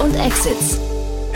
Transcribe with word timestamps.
und 0.00 0.14
Exits. 0.16 0.78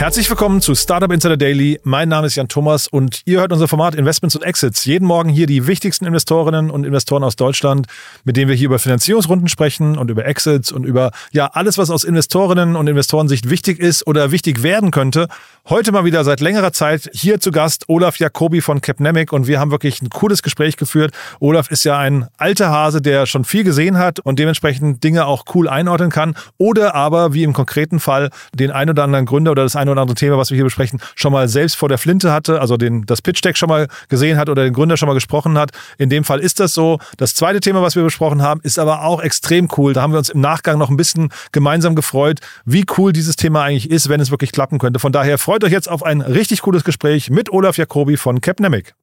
Herzlich 0.04 0.29
willkommen 0.29 0.60
zu 0.60 0.74
Startup 0.74 1.10
Insider 1.10 1.38
Daily. 1.38 1.81
Mein 1.83 2.10
Name 2.10 2.26
ist 2.26 2.35
Jan 2.35 2.47
Thomas 2.47 2.88
und 2.88 3.22
ihr 3.24 3.40
hört 3.40 3.54
unser 3.54 3.69
Format 3.69 3.94
Investments 3.94 4.37
und 4.37 4.42
Exits. 4.42 4.85
Jeden 4.85 5.06
Morgen 5.06 5.30
hier 5.30 5.47
die 5.47 5.67
wichtigsten 5.67 6.04
Investorinnen 6.04 6.71
und 6.71 6.85
Investoren 6.85 7.24
aus 7.24 7.37
Deutschland, 7.37 7.87
mit 8.22 8.37
denen 8.37 8.51
wir 8.51 8.54
hier 8.54 8.67
über 8.67 8.79
Finanzierungsrunden 8.79 9.48
sprechen 9.48 9.97
und 9.97 10.11
über 10.11 10.26
Exits 10.26 10.72
und 10.72 10.85
über 10.85 11.11
ja 11.33 11.47
alles, 11.54 11.79
was 11.79 11.88
aus 11.88 12.04
Investorinnen 12.04 12.76
und 12.76 12.87
Investorensicht 12.87 13.48
wichtig 13.48 13.79
ist 13.79 14.06
oder 14.06 14.30
wichtig 14.30 14.62
werden 14.62 14.90
könnte. 14.90 15.26
Heute 15.71 15.90
mal 15.90 16.05
wieder 16.05 16.23
seit 16.25 16.41
längerer 16.41 16.75
Zeit 16.75 17.09
hier 17.15 17.41
zu 17.41 17.51
Gast 17.51 17.89
Olaf 17.89 18.19
Jacobi 18.19 18.61
von 18.61 18.83
Capnemic 18.83 19.33
und 19.33 19.47
wir 19.47 19.59
haben 19.59 19.71
wirklich 19.71 20.02
ein 20.02 20.11
cooles 20.11 20.43
Gespräch 20.43 20.77
geführt. 20.77 21.15
Olaf 21.41 21.71
ist 21.71 21.84
ja 21.84 21.97
ein 21.97 22.27
alter 22.37 22.69
Hase, 22.69 23.01
der 23.01 23.25
schon 23.25 23.47
viel 23.47 23.65
gesehen 23.65 23.97
hat 23.97 24.21
und 24.21 24.39
dementsprechend 24.39 25.02
Dinge 25.02 25.25
auch 25.25 25.45
cool 25.55 25.66
einordnen 25.66 26.11
kann 26.11 26.34
oder 26.59 26.95
aber 26.95 27.33
wie 27.33 27.45
im 27.45 27.55
konkreten 27.55 28.01
Fall 28.01 28.29
den 28.52 28.71
ein 28.71 28.91
oder 28.91 29.05
anderen 29.05 29.25
Gründer 29.25 29.52
oder 29.52 29.62
das 29.62 29.75
ein 29.75 29.89
oder 29.89 29.94
andere 30.03 30.15
Thema, 30.15 30.39
was 30.39 30.51
wir 30.51 30.57
hier 30.57 30.65
besprechen, 30.65 31.01
schon 31.15 31.33
mal 31.33 31.48
selbst 31.48 31.77
vor 31.77 31.89
der 31.89 31.98
Flinte 31.98 32.33
hatte, 32.33 32.61
also 32.61 32.77
den, 32.77 33.07
das 33.07 33.23
Pitch 33.23 33.43
Deck 33.45 33.57
schon 33.57 33.69
mal 33.69 33.89
gesehen 34.09 34.39
hat 34.39 34.48
oder 34.48 34.65
den 34.65 34.73
Gründer 34.73 34.97
schon 34.97 35.09
mal 35.09 35.15
gesprochen 35.15 35.59
hat. 35.59 35.70
In 35.98 36.11
dem 36.11 36.25
Fall 36.25 36.41
ist 36.41 36.61
das 36.61 36.73
so. 36.73 36.98
Das 37.17 37.34
zweite 37.34 37.61
Thema, 37.61 37.83
was 37.83 37.97
wir 37.97 38.03
besprochen 38.03 38.43
haben, 38.43 38.61
ist 38.62 38.79
aber 38.79 39.03
auch 39.03 39.20
extrem 39.20 39.69
cool. 39.77 39.93
Da 39.93 40.03
haben 40.03 40.12
wir 40.12 40.19
uns 40.19 40.29
im 40.29 40.41
Nachgang 40.41 40.79
noch 40.79 40.91
ein 40.91 40.97
bisschen 40.97 41.30
gemeinsam 41.53 41.95
gefreut, 41.95 42.41
wie 42.65 42.84
cool 42.98 43.12
dieses 43.12 43.37
Thema 43.37 43.62
eigentlich 43.62 43.91
ist, 43.91 44.09
wenn 44.09 44.20
es 44.20 44.30
wirklich 44.30 44.53
klappen 44.53 44.79
könnte. 44.79 45.01
Von 45.01 45.12
daher 45.12 45.39
freut 45.39 45.65
euch 45.65 45.73
jetzt 45.73 45.89
auf 45.91 46.03
ein 46.03 46.20
richtig 46.20 46.62
cooles 46.62 46.84
Gespräch 46.84 47.31
mit 47.31 47.53
Olaf 47.53 47.77
Jacobi 47.77 48.17
von 48.17 48.41
Capnemic. 48.41 48.95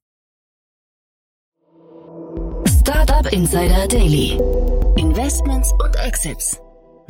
Startup 2.81 3.31
Insider 3.31 3.87
Daily. 3.87 4.39
Investments 4.97 5.71
und 5.83 5.95
Exits. 5.97 6.59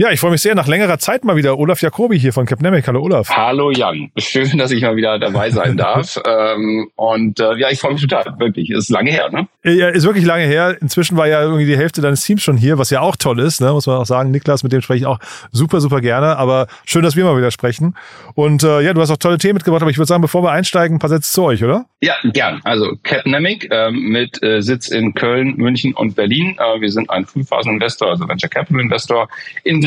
Ja, 0.02 0.10
ich 0.10 0.20
freue 0.20 0.32
mich 0.32 0.42
sehr. 0.42 0.56
Nach 0.56 0.66
längerer 0.66 0.98
Zeit 0.98 1.24
mal 1.24 1.36
wieder 1.36 1.60
Olaf 1.60 1.80
Jacobi 1.80 2.18
hier 2.18 2.34
von 2.34 2.48
Capnemic. 2.48 2.88
Hallo 2.88 3.04
Olaf. 3.04 3.30
Hallo 3.30 3.70
Jan. 3.70 4.10
Schön, 4.18 4.58
dass 4.58 4.72
ich 4.72 4.82
mal 4.82 4.96
wieder 4.96 5.20
dabei 5.20 5.52
sein 5.52 5.78
darf. 5.78 6.20
ähm, 6.26 6.90
und 6.96 7.40
äh, 7.40 7.56
ja, 7.58 7.70
ich 7.70 7.80
freue 7.80 7.94
mich 7.94 8.02
total. 8.02 8.34
Wirklich. 8.40 8.72
Ist 8.72 8.90
lange 8.90 9.12
her, 9.12 9.30
ne? 9.30 9.48
Ja, 9.64 9.90
ist 9.90 10.04
wirklich 10.04 10.26
lange 10.26 10.46
her. 10.46 10.76
Inzwischen 10.82 11.18
war 11.18 11.28
ja 11.28 11.44
irgendwie 11.44 11.68
die 11.68 11.78
Hälfte 11.78 12.02
deines 12.02 12.22
Teams 12.22 12.42
schon 12.42 12.58
hier, 12.58 12.80
was 12.80 12.90
ja 12.90 13.02
auch 13.02 13.16
toll 13.16 13.40
ist, 13.42 13.62
ne? 13.62 13.74
muss 13.74 13.86
man 13.86 13.98
auch 13.98 14.08
sagen. 14.08 14.32
Niklas, 14.32 14.64
mit 14.64 14.72
dem 14.72 14.82
spreche 14.82 15.02
ich 15.02 15.06
auch 15.06 15.20
super, 15.52 15.80
super 15.80 16.02
gerne. 16.02 16.36
Aber 16.38 16.66
schön, 16.84 17.04
dass 17.04 17.16
wir 17.16 17.24
mal 17.24 17.38
wieder 17.38 17.52
sprechen. 17.52 17.96
Und 18.34 18.64
äh, 18.64 18.82
ja, 18.82 18.96
du 18.96 19.02
hast 19.02 19.12
auch 19.12 19.18
tolle 19.18 19.38
Themen 19.38 19.54
mitgebracht. 19.54 19.84
Aber 19.84 19.92
ich 19.92 20.00
würde 20.00 20.08
sagen, 20.08 20.24
bevor 20.24 20.42
wir 20.42 20.50
einsteigen, 20.50 20.96
ein 20.96 21.00
paar 21.00 21.12
Sätze 21.12 21.32
zu 21.32 21.44
euch, 21.44 21.64
oder? 21.64 21.86
Ja, 22.02 22.16
gern. 22.24 22.60
Also 22.64 22.98
Capnemic 23.04 23.68
ähm, 23.72 24.10
mit 24.10 24.42
äh, 24.42 24.64
Sitz 24.64 24.88
in 24.88 25.14
Köln, 25.14 25.58
München 25.58 25.94
und 25.94 26.16
Berlin. 26.16 26.58
Äh, 26.58 26.82
wir 26.82 26.92
sind 26.92 27.08
ein 27.12 27.28
Frühphasen-Investor, 27.28 28.10
also 28.10 28.28
Venture 28.28 28.50
Capital 28.50 28.82
Investor, 28.82 29.30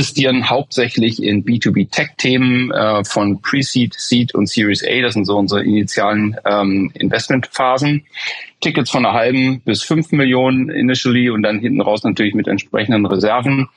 investieren 0.04 0.50
hauptsächlich 0.50 1.22
in 1.22 1.46
B2B-Tech-Themen 1.46 2.70
äh, 2.72 3.04
von 3.04 3.40
Pre-Seed, 3.40 3.94
Seed 3.96 4.34
und 4.34 4.50
Series 4.50 4.84
A. 4.84 5.00
Das 5.00 5.14
sind 5.14 5.24
so 5.24 5.38
unsere 5.38 5.64
initialen 5.64 6.36
ähm, 6.44 6.90
Investmentphasen. 6.92 8.04
Tickets 8.60 8.90
von 8.90 9.06
einer 9.06 9.14
halben 9.14 9.60
bis 9.62 9.82
fünf 9.82 10.12
Millionen 10.12 10.68
initially 10.68 11.30
und 11.30 11.42
dann 11.42 11.58
hinten 11.58 11.80
raus 11.80 12.04
natürlich 12.04 12.34
mit 12.34 12.48
entsprechenden 12.48 13.06
Reserven. 13.06 13.70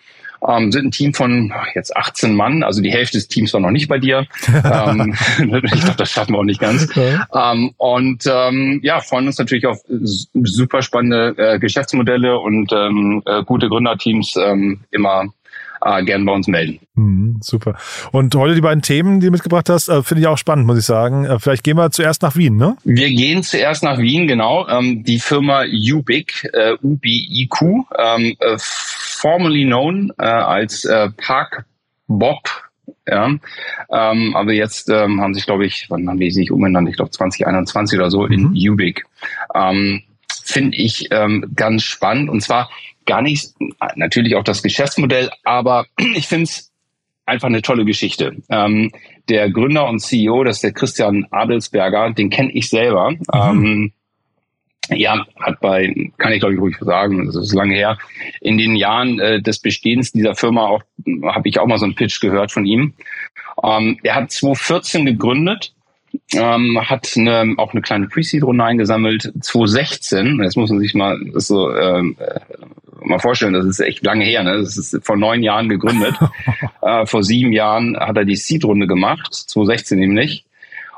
Ähm, 0.45 0.71
sind 0.73 0.87
ein 0.87 0.91
Team 0.91 1.13
von 1.13 1.53
jetzt 1.73 1.95
18 1.95 2.35
Mann, 2.35 2.61
also 2.61 2.81
die 2.81 2.91
Hälfte 2.91 3.17
des 3.17 3.29
Teams 3.29 3.53
war 3.53 3.61
noch 3.61 3.71
nicht 3.71 3.87
bei 3.87 3.97
dir. 3.97 4.27
ähm, 4.49 5.15
ich 5.63 5.81
glaube, 5.81 5.95
das 5.97 6.11
schaffen 6.11 6.33
wir 6.33 6.39
auch 6.39 6.43
nicht 6.43 6.59
ganz. 6.59 6.93
Ja. 6.93 7.53
Ähm, 7.53 7.71
und 7.77 8.25
ähm, 8.29 8.81
ja, 8.83 8.99
freuen 8.99 9.27
uns 9.27 9.39
natürlich 9.39 9.65
auf 9.65 9.79
super 9.89 10.81
spannende 10.81 11.35
äh, 11.37 11.57
Geschäftsmodelle 11.57 12.37
und 12.37 12.71
ähm, 12.73 13.23
äh, 13.25 13.43
gute 13.43 13.69
Gründerteams 13.69 14.35
ähm, 14.35 14.81
immer 14.91 15.25
äh, 15.81 16.03
gern 16.03 16.25
bei 16.25 16.33
uns 16.33 16.47
melden. 16.47 16.79
Mhm, 16.95 17.37
super. 17.41 17.75
Und 18.11 18.35
heute 18.35 18.55
die 18.55 18.61
beiden 18.61 18.81
Themen, 18.81 19.19
die 19.19 19.27
du 19.27 19.31
mitgebracht 19.31 19.69
hast, 19.69 19.89
äh, 19.89 20.03
finde 20.03 20.21
ich 20.21 20.27
auch 20.27 20.37
spannend, 20.37 20.65
muss 20.67 20.77
ich 20.77 20.85
sagen. 20.85 21.25
Äh, 21.25 21.39
vielleicht 21.39 21.63
gehen 21.63 21.77
wir 21.77 21.91
zuerst 21.91 22.21
nach 22.21 22.35
Wien, 22.35 22.55
ne? 22.55 22.77
Wir 22.83 23.09
gehen 23.09 23.43
zuerst 23.43 23.83
nach 23.83 23.97
Wien, 23.97 24.27
genau. 24.27 24.67
Ähm, 24.67 25.03
die 25.03 25.19
Firma 25.19 25.63
Ubiq, 25.63 26.49
äh, 26.53 26.73
U-B-I-Q, 26.81 27.85
ähm, 27.97 28.35
äh, 28.39 28.57
formerly 28.57 29.65
known 29.65 30.11
äh, 30.17 30.25
als 30.25 30.85
äh, 30.85 31.09
Park 31.11 31.65
Bob 32.07 32.67
ja, 33.09 33.27
ähm, 33.89 34.35
aber 34.35 34.51
jetzt 34.51 34.89
ähm, 34.89 35.21
haben 35.21 35.33
sich, 35.33 35.45
glaube 35.45 35.65
ich, 35.65 35.85
wann 35.89 36.07
haben 36.09 36.19
die 36.19 36.31
sich 36.31 36.51
umbenannt? 36.51 36.89
Ich 36.89 36.97
glaube 36.97 37.11
2021 37.11 37.97
oder 37.97 38.11
so 38.11 38.25
in 38.25 38.49
mhm. 38.49 38.71
Ubic. 38.71 39.05
Ähm, 39.55 40.03
Finde 40.47 40.77
ich 40.77 41.09
ähm, 41.11 41.51
ganz 41.55 41.83
spannend. 41.83 42.29
Und 42.29 42.41
zwar 42.41 42.69
gar 43.05 43.21
nicht, 43.21 43.53
natürlich 43.95 44.35
auch 44.35 44.43
das 44.43 44.63
Geschäftsmodell, 44.63 45.29
aber 45.43 45.87
ich 46.15 46.27
finde 46.27 46.43
es 46.45 46.71
einfach 47.25 47.47
eine 47.47 47.61
tolle 47.61 47.83
Geschichte. 47.83 48.37
Ähm, 48.49 48.91
der 49.27 49.49
Gründer 49.51 49.87
und 49.89 49.99
CEO, 49.99 50.45
das 50.45 50.57
ist 50.57 50.63
der 50.63 50.71
Christian 50.71 51.27
Adelsberger, 51.31 52.11
den 52.11 52.29
kenne 52.29 52.51
ich 52.53 52.69
selber. 52.69 53.11
Mhm. 53.11 53.21
Ähm, 53.33 53.91
ja, 54.89 55.25
hat 55.41 55.59
bei, 55.59 55.93
kann 56.17 56.31
ich 56.31 56.39
glaube 56.39 56.55
ich 56.55 56.61
ruhig 56.61 56.77
sagen, 56.79 57.25
das 57.25 57.35
ist 57.35 57.53
lange 57.53 57.75
her, 57.75 57.97
in 58.39 58.57
den 58.57 58.77
Jahren 58.77 59.19
äh, 59.19 59.41
des 59.41 59.59
Bestehens 59.59 60.13
dieser 60.13 60.33
Firma 60.33 60.65
auch, 60.65 60.81
habe 61.23 61.49
ich 61.49 61.59
auch 61.59 61.67
mal 61.67 61.77
so 61.77 61.83
einen 61.83 61.95
Pitch 61.95 62.21
gehört 62.21 62.53
von 62.53 62.65
ihm. 62.65 62.93
Ähm, 63.61 63.99
er 64.03 64.15
hat 64.15 64.31
2014 64.31 65.05
gegründet 65.05 65.73
ähm, 66.33 66.79
hat 66.89 67.13
eine, 67.15 67.55
auch 67.57 67.73
eine 67.73 67.81
kleine 67.81 68.07
Pre-Seed-Runde 68.07 68.63
eingesammelt. 68.63 69.31
2016, 69.41 70.39
das 70.39 70.55
muss 70.55 70.69
man 70.69 70.79
sich 70.79 70.93
mal 70.93 71.17
so 71.35 71.73
ähm, 71.75 72.17
äh, 72.19 72.39
mal 73.05 73.19
vorstellen, 73.19 73.53
das 73.53 73.65
ist 73.65 73.79
echt 73.79 74.03
lange 74.03 74.25
her. 74.25 74.43
Ne? 74.43 74.57
Das 74.57 74.77
ist 74.77 74.97
vor 75.05 75.17
neun 75.17 75.43
Jahren 75.43 75.69
gegründet. 75.69 76.15
äh, 76.81 77.05
vor 77.05 77.23
sieben 77.23 77.51
Jahren 77.51 77.97
hat 77.97 78.17
er 78.17 78.25
die 78.25 78.35
Seed-Runde 78.35 78.87
gemacht, 78.87 79.33
2016 79.33 79.99
nämlich. 79.99 80.45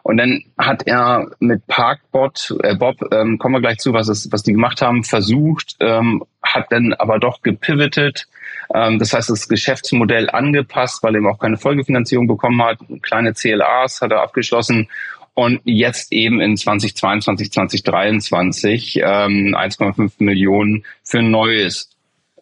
Und 0.04 0.18
dann 0.18 0.44
hat 0.58 0.88
er 0.88 1.30
mit 1.40 1.68
Parkbot, 1.68 2.56
äh, 2.64 2.76
Bob, 2.76 2.98
ähm, 3.12 3.38
kommen 3.38 3.56
wir 3.56 3.62
gleich 3.62 3.78
zu, 3.78 3.94
was, 3.94 4.08
es, 4.08 4.32
was 4.32 4.44
die 4.44 4.54
gemacht 4.54 4.82
haben, 4.82 5.04
versucht, 5.04 5.76
ähm, 5.82 6.24
hat 6.42 6.72
dann 6.72 6.94
aber 6.94 7.20
doch 7.20 7.42
gepivotet. 7.42 8.28
Ähm, 8.74 9.00
das 9.00 9.14
heißt, 9.14 9.30
das 9.30 9.48
Geschäftsmodell 9.48 10.30
angepasst, 10.30 11.02
weil 11.04 11.16
er 11.16 11.20
eben 11.20 11.28
auch 11.28 11.40
keine 11.40 11.58
Folgefinanzierung 11.58 12.28
bekommen 12.28 12.62
hat. 12.64 12.80
Kleine 13.02 13.34
CLAs 13.34 14.02
hat 14.02 14.12
er 14.12 14.22
abgeschlossen 14.22 14.88
und 15.34 15.62
jetzt 15.64 16.12
eben 16.12 16.42
in 16.42 16.58
2022, 16.58 17.52
2023 17.52 18.98
ähm, 18.98 19.56
1,5 19.56 20.12
Millionen 20.20 20.84
für 21.04 21.20
ein 21.20 21.32
neues 21.32 21.90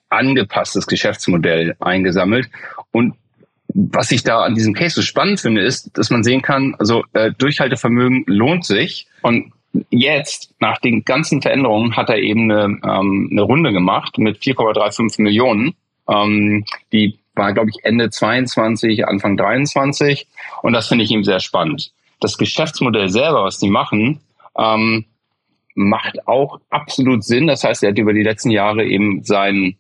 angepasstes 0.10 0.88
Geschäftsmodell 0.88 1.76
eingesammelt. 1.80 2.50
Und 2.92 3.16
was 3.74 4.12
ich 4.12 4.24
da 4.24 4.42
an 4.42 4.56
diesem 4.56 4.74
Case 4.74 4.96
so 4.96 5.02
spannend 5.02 5.40
finde, 5.40 5.62
ist, 5.62 5.96
dass 5.98 6.10
man 6.10 6.24
sehen 6.24 6.42
kann, 6.42 6.76
also 6.80 7.04
äh, 7.14 7.32
Durchhaltevermögen 7.38 8.24
lohnt 8.26 8.66
sich. 8.66 9.08
Und 9.22 9.52
jetzt, 9.92 10.56
nach 10.60 10.80
den 10.80 11.04
ganzen 11.06 11.42
Veränderungen, 11.42 11.96
hat 11.96 12.10
er 12.10 12.18
eben 12.18 12.52
eine, 12.52 12.80
ähm, 12.84 13.30
eine 13.32 13.42
Runde 13.42 13.74
gemacht 13.74 14.18
mit 14.18 14.38
4,35 14.38 15.22
Millionen. 15.22 15.76
Ähm, 16.10 16.66
die 16.92 17.20
war, 17.36 17.54
glaube 17.54 17.70
ich, 17.70 17.84
Ende 17.84 18.10
22, 18.10 19.08
Anfang 19.08 19.38
23. 19.38 20.28
Und 20.62 20.74
das 20.74 20.88
finde 20.88 21.04
ich 21.04 21.12
ihm 21.12 21.24
sehr 21.24 21.40
spannend 21.40 21.92
das 22.20 22.38
Geschäftsmodell 22.38 23.10
selber, 23.10 23.44
was 23.44 23.60
die 23.60 23.70
machen, 23.70 24.20
ähm, 24.58 25.06
macht 25.76 26.28
auch 26.28 26.60
absolut 26.70 27.24
Sinn. 27.24 27.48
Das 27.48 27.64
heißt, 27.64 27.84
er 27.84 27.92
hat 27.92 27.98
über 27.98 28.14
die 28.14 28.24
letzten 28.24 28.50
Jahre 28.50 28.86
eben 28.86 29.24
sein, 29.24 29.78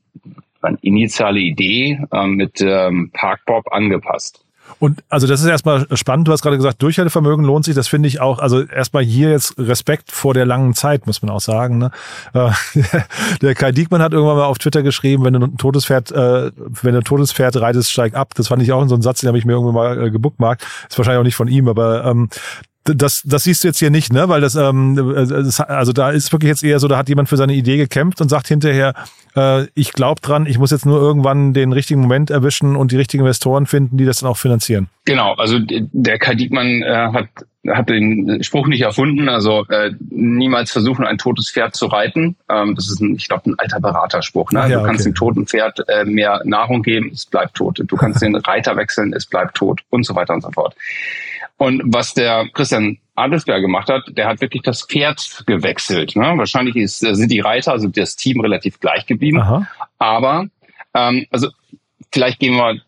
seine 0.62 0.78
initiale 0.82 1.40
Idee 1.40 2.00
ähm, 2.12 2.36
mit 2.36 2.62
ähm, 2.62 3.12
Parkbob 3.14 3.72
angepasst. 3.72 4.44
Und 4.80 5.04
also 5.10 5.28
das 5.28 5.42
ist 5.42 5.48
erstmal 5.48 5.88
spannend. 5.98 6.28
Du 6.28 6.32
hast 6.32 6.42
gerade 6.42 6.58
gesagt, 6.58 6.82
Durchhaltevermögen 6.82 7.46
lohnt 7.46 7.66
sich. 7.66 7.76
Das 7.76 7.88
finde 7.88 8.08
ich 8.08 8.20
auch. 8.22 8.40
Also 8.40 8.64
erstmal 8.64 9.04
hier 9.04 9.30
jetzt 9.32 9.58
Respekt 9.58 10.12
vor 10.12 10.34
der 10.34 10.46
langen 10.46 10.74
Zeit, 10.74 11.08
muss 11.08 11.22
man 11.22 11.32
auch 11.32 11.42
sagen. 11.42 11.78
Ne? 11.80 11.92
Äh, 12.34 12.52
der 13.42 13.56
Kai 13.56 13.72
Diekmann 13.72 14.02
hat 14.02 14.14
irgendwann 14.14 14.38
mal 14.38 14.46
auf 14.46 14.60
Twitter 14.60 14.84
geschrieben, 14.84 15.24
wenn 15.24 15.34
du 15.34 15.40
ein 15.40 15.58
totes 15.58 15.86
Pferd, 15.86 16.12
äh, 16.12 16.52
wenn 16.56 16.94
du 16.94 17.00
ein 17.00 17.04
totes 17.04 17.34
Pferd 17.34 17.56
reitest, 17.58 17.92
steig 17.92 18.16
ab. 18.16 18.34
Das 18.36 18.50
fand 18.50 18.62
ich 18.62 18.72
auch 18.72 18.82
in 18.82 18.90
so 18.90 18.96
einem 18.96 19.02
Satz, 19.02 19.22
den 19.22 19.28
habe 19.28 19.38
ich 19.38 19.46
mir 19.46 19.54
irgendwann 19.54 19.76
mal 19.76 20.06
äh, 20.06 20.12
gebuckt. 20.12 20.38
Ist 20.90 20.98
wahrscheinlich 20.98 21.20
auch 21.20 21.24
nicht 21.24 21.36
von 21.36 21.48
ihm, 21.48 21.68
aber 21.68 22.06
ähm, 22.06 22.30
das, 22.96 23.22
das 23.26 23.44
siehst 23.44 23.64
du 23.64 23.68
jetzt 23.68 23.80
hier 23.80 23.90
nicht, 23.90 24.14
ne? 24.14 24.30
Weil 24.30 24.42
das, 24.42 24.56
ähm, 24.56 24.96
das, 24.96 25.60
also 25.60 25.94
da 25.94 26.12
ist 26.12 26.32
wirklich 26.32 26.50
jetzt 26.50 26.64
eher 26.64 26.80
so, 26.80 26.88
da 26.88 26.98
hat 26.98 27.10
jemand 27.10 27.30
für 27.30 27.38
seine 27.38 27.54
Idee 27.54 27.78
gekämpft 27.78 28.22
und 28.22 28.30
sagt 28.30 28.48
hinterher, 28.48 28.94
äh, 29.36 29.68
ich 29.74 29.94
glaube 29.94 30.22
dran, 30.22 30.46
ich 30.46 30.58
muss 30.58 30.72
jetzt 30.72 30.86
nur 30.86 31.00
irgendwann 31.00 31.54
den 31.54 31.74
richtigen 31.74 32.02
Moment 32.02 32.30
erwischen 32.30 32.76
und 32.76 32.92
die 32.92 32.98
richtigen 32.98 33.24
Investoren 33.24 33.66
finden, 33.66 33.98
die 33.98 34.06
das 34.06 34.20
dann 34.20 34.30
auch 34.30 34.38
finanzieren. 34.38 34.90
Genau, 35.06 35.34
also 35.36 35.58
der 35.60 36.20
Kai 36.20 36.36
Diekmann 36.36 36.84
äh, 36.84 37.10
hat 37.14 37.28
hat 37.70 37.90
den 37.90 38.44
Spruch 38.44 38.68
nicht 38.68 38.82
erfunden, 38.82 39.30
also 39.30 39.66
äh, 39.70 39.92
niemals 40.10 40.72
versuchen, 40.72 41.06
ein 41.06 41.18
totes 41.18 41.52
Pferd 41.52 41.76
zu 41.76 41.88
reiten. 41.88 42.36
Ähm, 42.50 42.76
das 42.76 42.90
ist, 42.90 43.02
ein, 43.02 43.16
ich 43.16 43.28
glaube, 43.28 43.50
ein 43.50 43.56
alter 43.58 43.80
Beraterspruch. 43.80 44.52
Ne? 44.52 44.62
Ah, 44.62 44.68
ja, 44.68 44.80
du 44.80 44.86
kannst 44.86 45.02
okay. 45.02 45.10
dem 45.10 45.16
toten 45.16 45.48
Pferd 45.48 45.84
äh, 45.88 46.06
mehr 46.06 46.42
Nahrung 46.46 46.82
geben, 46.82 47.12
es 47.14 47.26
bleibt 47.26 47.56
tot. 47.56 47.82
Du 47.86 47.96
kannst 47.96 48.22
den 48.22 48.36
Reiter 48.36 48.76
wechseln, 48.78 49.14
es 49.14 49.26
bleibt 49.26 49.56
tot 49.56 49.82
und 49.90 50.06
so 50.06 50.16
weiter 50.16 50.34
und 50.34 50.42
so 50.42 50.52
fort. 50.52 50.76
Und 51.58 51.82
was 51.86 52.14
der 52.14 52.48
Christian 52.54 53.00
Adelsberg 53.16 53.62
gemacht 53.62 53.90
hat, 53.90 54.04
der 54.10 54.28
hat 54.28 54.42
wirklich 54.42 54.62
das 54.62 54.84
Pferd 54.84 55.44
gewechselt. 55.48 56.16
Ne? 56.16 56.34
Wahrscheinlich 56.38 56.76
ist, 56.76 57.00
sind 57.00 57.32
die 57.32 57.40
Reiter, 57.40 57.72
also 57.72 57.88
das 57.88 58.16
Team 58.16 58.42
relativ 58.42 58.80
gleich 58.80 59.08
geblieben. 59.08 59.40
Aha. 59.40 59.68
Aber 59.98 60.48
ähm, 60.94 61.26
also 61.32 61.50
vielleicht 62.12 62.40
gehen 62.40 62.56
wir 62.56 62.80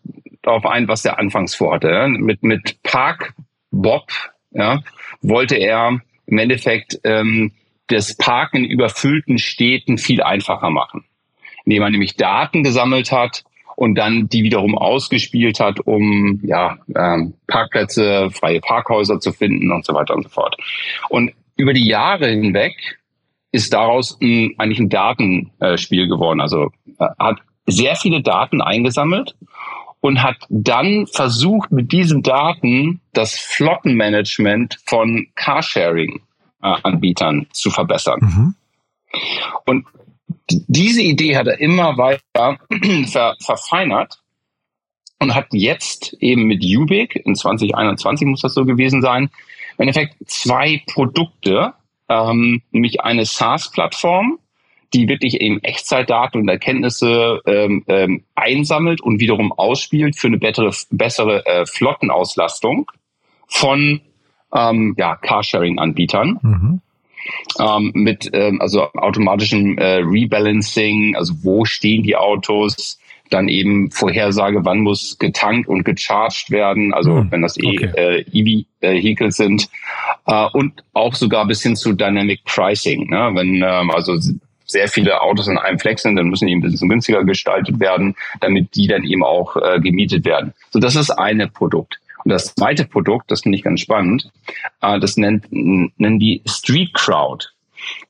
darauf 0.42 0.64
ein, 0.66 0.86
was 0.88 1.04
er 1.04 1.18
anfangs 1.18 1.54
vorhatte. 1.54 2.06
Mit, 2.08 2.42
mit 2.44 2.80
Park 2.84 3.34
Bob 3.72 4.08
ja, 4.52 4.80
wollte 5.20 5.56
er 5.56 6.00
im 6.26 6.38
Endeffekt 6.38 7.00
ähm, 7.02 7.52
das 7.88 8.16
Parken 8.16 8.58
in 8.58 8.70
überfüllten 8.70 9.38
Städten 9.38 9.98
viel 9.98 10.22
einfacher 10.22 10.70
machen, 10.70 11.04
indem 11.64 11.82
man 11.82 11.92
nämlich 11.92 12.16
Daten 12.16 12.62
gesammelt 12.62 13.10
hat 13.10 13.42
und 13.80 13.94
dann 13.94 14.28
die 14.28 14.42
wiederum 14.42 14.76
ausgespielt 14.76 15.58
hat, 15.58 15.80
um 15.80 16.40
ja, 16.42 16.76
ähm, 16.94 17.32
Parkplätze, 17.46 18.28
freie 18.30 18.60
Parkhäuser 18.60 19.20
zu 19.20 19.32
finden 19.32 19.72
und 19.72 19.86
so 19.86 19.94
weiter 19.94 20.14
und 20.14 20.24
so 20.24 20.28
fort. 20.28 20.54
Und 21.08 21.32
über 21.56 21.72
die 21.72 21.86
Jahre 21.86 22.28
hinweg 22.28 22.74
ist 23.52 23.72
daraus 23.72 24.18
ein, 24.20 24.54
eigentlich 24.58 24.80
ein 24.80 24.90
Datenspiel 24.90 26.08
geworden. 26.08 26.42
Also 26.42 26.68
äh, 26.98 27.06
hat 27.18 27.38
sehr 27.64 27.96
viele 27.96 28.20
Daten 28.20 28.60
eingesammelt 28.60 29.34
und 30.00 30.22
hat 30.22 30.36
dann 30.50 31.06
versucht, 31.06 31.72
mit 31.72 31.90
diesen 31.90 32.22
Daten 32.22 33.00
das 33.14 33.38
Flottenmanagement 33.38 34.76
von 34.84 35.28
Carsharing-Anbietern 35.36 37.46
zu 37.54 37.70
verbessern. 37.70 38.18
Mhm. 38.20 38.54
Und 39.64 39.86
diese 40.68 41.02
Idee 41.02 41.36
hat 41.36 41.46
er 41.46 41.60
immer 41.60 41.96
weiter 41.96 42.58
ver 43.06 43.36
verfeinert 43.40 44.20
und 45.18 45.34
hat 45.34 45.48
jetzt 45.52 46.16
eben 46.20 46.44
mit 46.44 46.64
Ubik, 46.64 47.16
in 47.24 47.34
2021 47.34 48.26
muss 48.26 48.40
das 48.40 48.54
so 48.54 48.64
gewesen 48.64 49.02
sein, 49.02 49.30
im 49.78 49.82
Endeffekt 49.82 50.16
zwei 50.26 50.82
Produkte, 50.86 51.74
ähm, 52.08 52.62
nämlich 52.70 53.02
eine 53.02 53.24
SaaS-Plattform, 53.24 54.38
die 54.92 55.08
wirklich 55.08 55.40
eben 55.40 55.62
Echtzeitdaten 55.62 56.40
und 56.40 56.48
Erkenntnisse 56.48 57.40
ähm, 57.46 57.84
ähm, 57.86 58.24
einsammelt 58.34 59.00
und 59.00 59.20
wiederum 59.20 59.52
ausspielt 59.52 60.16
für 60.16 60.26
eine 60.26 60.38
bessere, 60.38 60.72
bessere 60.90 61.46
äh, 61.46 61.66
Flottenauslastung 61.66 62.90
von 63.46 64.00
ähm, 64.52 64.94
ja, 64.98 65.16
Carsharing-Anbietern. 65.16 66.38
Mhm. 66.42 66.80
Ähm, 67.58 67.90
mit 67.94 68.30
ähm, 68.32 68.60
also 68.60 68.92
automatischem 68.92 69.78
äh, 69.78 69.96
Rebalancing, 69.96 71.16
also 71.16 71.34
wo 71.42 71.64
stehen 71.64 72.02
die 72.02 72.16
Autos, 72.16 72.98
dann 73.30 73.48
eben 73.48 73.90
Vorhersage, 73.90 74.64
wann 74.64 74.80
muss 74.80 75.18
getankt 75.18 75.68
und 75.68 75.84
gecharged 75.84 76.50
werden, 76.50 76.92
also 76.92 77.14
mhm. 77.14 77.30
wenn 77.30 77.42
das 77.42 77.56
eh 77.58 77.68
okay. 77.68 77.90
äh, 77.96 78.24
EV-Vehicles 78.32 79.36
sind 79.36 79.68
äh, 80.26 80.46
und 80.52 80.82
auch 80.92 81.14
sogar 81.14 81.46
bis 81.46 81.62
hin 81.62 81.76
zu 81.76 81.92
Dynamic 81.92 82.44
Pricing, 82.44 83.08
ne? 83.08 83.30
wenn 83.34 83.56
ähm, 83.56 83.90
also 83.90 84.16
sehr 84.70 84.88
viele 84.88 85.20
Autos 85.20 85.48
in 85.48 85.58
einem 85.58 85.78
Flex 85.78 86.02
sind, 86.02 86.16
dann 86.16 86.28
müssen 86.28 86.46
die 86.46 86.54
ein 86.54 86.60
bisschen 86.60 86.88
günstiger 86.88 87.24
gestaltet 87.24 87.80
werden, 87.80 88.14
damit 88.40 88.74
die 88.76 88.86
dann 88.86 89.04
eben 89.04 89.24
auch 89.24 89.56
äh, 89.56 89.80
gemietet 89.80 90.24
werden. 90.24 90.54
So, 90.70 90.78
das 90.78 90.96
ist 90.96 91.10
eine 91.10 91.48
Produkt. 91.48 91.98
Und 92.24 92.32
das 92.32 92.54
zweite 92.54 92.84
Produkt, 92.84 93.30
das 93.30 93.42
finde 93.42 93.56
ich 93.56 93.64
ganz 93.64 93.80
spannend, 93.80 94.30
äh, 94.82 94.98
das 95.00 95.16
nennt, 95.16 95.50
nennen 95.50 96.18
die 96.18 96.42
Street 96.46 96.94
Crowd. 96.94 97.46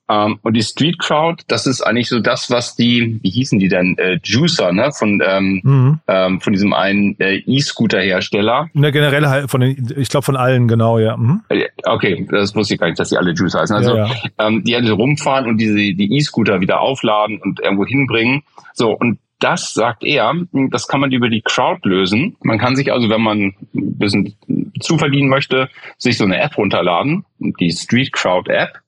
Ähm, 0.08 0.40
und 0.42 0.54
die 0.54 0.62
Street 0.62 0.98
Crowd, 0.98 1.44
das 1.46 1.66
ist 1.66 1.82
eigentlich 1.82 2.08
so 2.08 2.18
das, 2.18 2.50
was 2.50 2.74
die, 2.74 3.20
wie 3.22 3.30
hießen 3.30 3.58
die 3.60 3.68
denn, 3.68 3.96
äh, 3.98 4.18
Juicer, 4.22 4.72
ne, 4.72 4.90
von 4.92 5.22
ähm, 5.24 5.60
mhm. 5.62 6.00
ähm, 6.08 6.40
von 6.40 6.52
diesem 6.52 6.72
einen 6.72 7.18
äh, 7.20 7.36
E-Scooter-Hersteller. 7.46 8.70
Ne, 8.72 8.90
generell 8.90 9.26
halt 9.28 9.50
von 9.50 9.60
den, 9.60 9.94
ich 9.96 10.08
glaube 10.08 10.24
von 10.24 10.36
allen, 10.36 10.66
genau, 10.66 10.98
ja. 10.98 11.16
Mhm. 11.16 11.42
Äh, 11.48 11.66
okay, 11.84 12.26
das 12.30 12.54
wusste 12.56 12.74
ich 12.74 12.80
gar 12.80 12.88
nicht, 12.88 12.98
dass 12.98 13.10
die 13.10 13.16
alle 13.16 13.32
Juicer 13.32 13.60
heißen. 13.60 13.76
Also 13.76 13.96
ja, 13.96 14.06
ja. 14.06 14.14
Ähm, 14.38 14.64
die 14.64 14.74
halt 14.74 14.90
rumfahren 14.90 15.46
und 15.46 15.58
diese 15.58 15.76
die 15.76 16.16
E-Scooter 16.16 16.60
wieder 16.60 16.80
aufladen 16.80 17.40
und 17.40 17.60
irgendwo 17.60 17.86
hinbringen. 17.86 18.42
So 18.74 18.90
und 18.90 19.18
das 19.40 19.74
sagt 19.74 20.04
er, 20.04 20.32
das 20.70 20.86
kann 20.86 21.00
man 21.00 21.12
über 21.12 21.28
die 21.28 21.42
Crowd 21.42 21.80
lösen. 21.88 22.36
Man 22.42 22.58
kann 22.58 22.76
sich 22.76 22.92
also, 22.92 23.08
wenn 23.08 23.22
man 23.22 23.38
ein 23.74 23.98
bisschen 23.98 24.36
zuverdienen 24.80 25.28
möchte, 25.28 25.68
sich 25.98 26.18
so 26.18 26.24
eine 26.24 26.40
App 26.40 26.56
runterladen, 26.56 27.24
die 27.38 27.72
Street 27.72 28.12
Crowd 28.12 28.52
App 28.52 28.80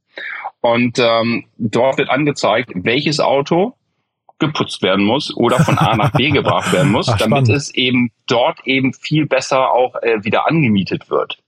und 0.60 0.99
ähm, 0.99 1.46
dort 1.58 1.99
wird 1.99 2.10
angezeigt, 2.10 2.70
welches 2.75 3.19
Auto 3.19 3.75
geputzt 4.38 4.82
werden 4.82 5.04
muss 5.04 5.34
oder 5.37 5.58
von 5.60 5.78
A 5.78 5.96
nach 5.96 6.12
B 6.12 6.31
gebracht 6.32 6.72
werden 6.72 6.93
muss, 6.93 7.08
Ach, 7.08 7.16
damit 7.16 7.49
es 7.49 7.75
eben 7.75 8.10
dort 8.26 8.58
eben 8.66 8.93
viel 8.93 9.26
besser 9.26 9.72
auch 9.72 9.96
äh, 10.02 10.22
wieder 10.22 10.49
angemietet 10.49 11.10
wird. 11.10 11.38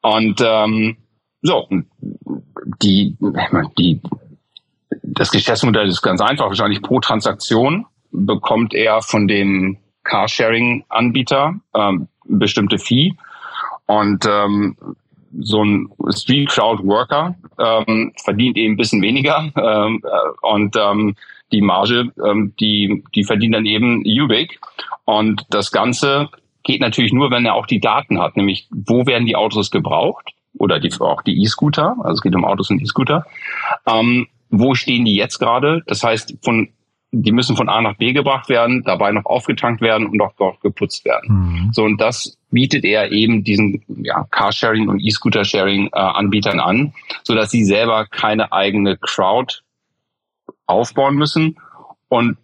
Und 0.00 0.42
ähm, 0.44 0.96
so, 1.42 1.68
die, 2.82 3.16
die, 3.78 4.00
das 5.02 5.30
Geschäftsmodell 5.30 5.88
ist 5.88 6.02
ganz 6.02 6.20
einfach. 6.20 6.46
Wahrscheinlich 6.46 6.82
pro 6.82 7.00
Transaktion 7.00 7.86
bekommt 8.10 8.74
er 8.74 9.02
von 9.02 9.28
dem 9.28 9.78
Carsharing-Anbieter 10.04 11.54
ähm, 11.74 12.08
bestimmte 12.24 12.78
Fee. 12.78 13.14
Und 13.86 14.26
ähm, 14.26 14.76
so 15.40 15.62
ein 15.62 15.88
Street 16.10 16.48
Crowd 16.48 16.82
Worker 16.84 17.34
ähm, 17.58 18.12
verdient 18.24 18.56
eben 18.56 18.74
ein 18.74 18.76
bisschen 18.76 19.02
weniger 19.02 19.50
ähm, 19.56 20.02
äh, 20.04 20.46
und 20.46 20.76
ähm, 20.76 21.14
die 21.52 21.60
Marge, 21.60 22.12
ähm, 22.24 22.52
die, 22.60 23.02
die 23.14 23.24
verdient 23.24 23.54
dann 23.54 23.66
eben 23.66 24.02
Ubik. 24.04 24.60
Und 25.04 25.44
das 25.50 25.70
Ganze 25.70 26.28
geht 26.62 26.80
natürlich 26.80 27.12
nur, 27.12 27.30
wenn 27.30 27.46
er 27.46 27.54
auch 27.54 27.66
die 27.66 27.80
Daten 27.80 28.20
hat, 28.20 28.36
nämlich 28.36 28.68
wo 28.70 29.06
werden 29.06 29.26
die 29.26 29.36
Autos 29.36 29.70
gebraucht 29.70 30.30
oder 30.58 30.78
die, 30.80 30.92
auch 31.00 31.22
die 31.22 31.42
E-Scooter, 31.42 31.96
also 32.02 32.14
es 32.14 32.20
geht 32.20 32.34
um 32.34 32.44
Autos 32.44 32.70
und 32.70 32.82
E-Scooter. 32.82 33.24
Ähm, 33.86 34.26
wo 34.50 34.74
stehen 34.74 35.04
die 35.04 35.14
jetzt 35.14 35.38
gerade? 35.38 35.82
Das 35.86 36.02
heißt, 36.02 36.36
von 36.42 36.68
die 37.10 37.32
müssen 37.32 37.56
von 37.56 37.68
A 37.68 37.80
nach 37.80 37.96
B 37.96 38.12
gebracht 38.12 38.48
werden, 38.48 38.82
dabei 38.84 39.12
noch 39.12 39.24
aufgetankt 39.24 39.80
werden 39.80 40.06
und 40.06 40.20
auch 40.20 40.34
dort 40.36 40.60
geputzt 40.60 41.04
werden. 41.04 41.28
Mhm. 41.28 41.72
So 41.72 41.84
und 41.84 42.00
das 42.00 42.36
bietet 42.50 42.84
er 42.84 43.12
eben 43.12 43.44
diesen 43.44 43.82
ja, 44.02 44.24
Carsharing 44.30 44.88
und 44.88 45.00
E-Scooter-Sharing 45.00 45.88
äh, 45.92 46.60
an, 46.60 46.92
so 47.22 47.34
dass 47.34 47.50
sie 47.50 47.64
selber 47.64 48.06
keine 48.06 48.52
eigene 48.52 48.96
Crowd 48.96 49.56
aufbauen 50.66 51.14
müssen 51.14 51.58
und 52.08 52.36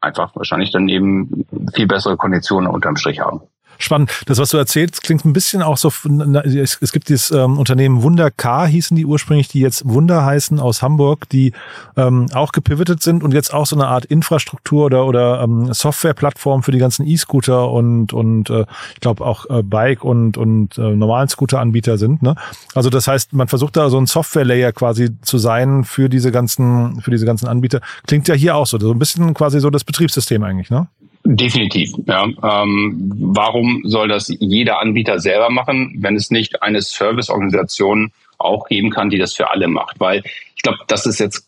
einfach 0.00 0.34
wahrscheinlich 0.34 0.70
dann 0.70 0.88
eben 0.88 1.46
viel 1.74 1.86
bessere 1.86 2.16
Konditionen 2.16 2.68
unterm 2.68 2.96
Strich 2.96 3.20
haben 3.20 3.42
spannend. 3.78 4.10
Das, 4.26 4.38
was 4.38 4.50
du 4.50 4.58
erzählst, 4.58 5.02
klingt 5.02 5.24
ein 5.24 5.32
bisschen 5.32 5.62
auch 5.62 5.76
so, 5.76 5.88
es, 5.88 6.92
gibt 6.92 7.08
dieses 7.08 7.30
ähm, 7.30 7.58
Unternehmen 7.58 8.02
Wunder 8.02 8.30
Car, 8.30 8.66
hießen 8.66 8.96
die 8.96 9.06
ursprünglich, 9.06 9.48
die 9.48 9.60
jetzt 9.60 9.88
Wunder 9.88 10.24
heißen 10.24 10.60
aus 10.60 10.82
Hamburg, 10.82 11.28
die 11.30 11.52
ähm, 11.96 12.26
auch 12.34 12.52
gepivotet 12.52 13.02
sind 13.02 13.22
und 13.22 13.32
jetzt 13.32 13.54
auch 13.54 13.66
so 13.66 13.76
eine 13.76 13.86
Art 13.86 14.04
Infrastruktur 14.04 14.86
oder, 14.86 15.06
oder 15.06 15.42
ähm, 15.42 15.72
Softwareplattform 15.72 16.62
für 16.62 16.72
die 16.72 16.78
ganzen 16.78 17.06
E-Scooter 17.06 17.70
und, 17.70 18.12
und 18.12 18.50
äh, 18.50 18.64
ich 18.94 19.00
glaube 19.00 19.24
auch 19.24 19.48
äh, 19.48 19.62
Bike 19.62 20.04
und, 20.04 20.36
und 20.36 20.76
äh, 20.78 20.94
normalen 20.94 21.28
Scooter-Anbieter 21.28 21.98
sind. 21.98 22.22
Ne? 22.22 22.34
Also 22.74 22.90
das 22.90 23.06
heißt, 23.06 23.32
man 23.32 23.48
versucht 23.48 23.76
da 23.76 23.90
so 23.90 23.98
ein 23.98 24.06
Software-Layer 24.06 24.72
quasi 24.72 25.10
zu 25.22 25.38
sein 25.38 25.84
für 25.84 26.08
diese 26.08 26.32
ganzen, 26.32 27.00
für 27.00 27.10
diese 27.10 27.26
ganzen 27.26 27.46
Anbieter. 27.46 27.80
Klingt 28.06 28.28
ja 28.28 28.34
hier 28.34 28.56
auch 28.56 28.66
so, 28.66 28.78
so 28.78 28.90
ein 28.90 28.98
bisschen 28.98 29.34
quasi 29.34 29.60
so 29.60 29.70
das 29.70 29.84
Betriebssystem 29.84 30.42
eigentlich, 30.42 30.70
ne? 30.70 30.88
Definitiv. 31.30 31.92
Ja. 32.06 32.24
Ähm, 32.24 33.12
warum 33.18 33.82
soll 33.84 34.08
das 34.08 34.34
jeder 34.40 34.80
Anbieter 34.80 35.18
selber 35.18 35.50
machen, 35.50 35.98
wenn 35.98 36.16
es 36.16 36.30
nicht 36.30 36.62
eine 36.62 36.80
Serviceorganisation 36.80 38.12
auch 38.38 38.66
geben 38.66 38.88
kann, 38.88 39.10
die 39.10 39.18
das 39.18 39.34
für 39.34 39.50
alle 39.50 39.68
macht? 39.68 40.00
Weil 40.00 40.22
ich 40.56 40.62
glaube, 40.62 40.78
das 40.86 41.04
ist 41.04 41.20
jetzt, 41.20 41.46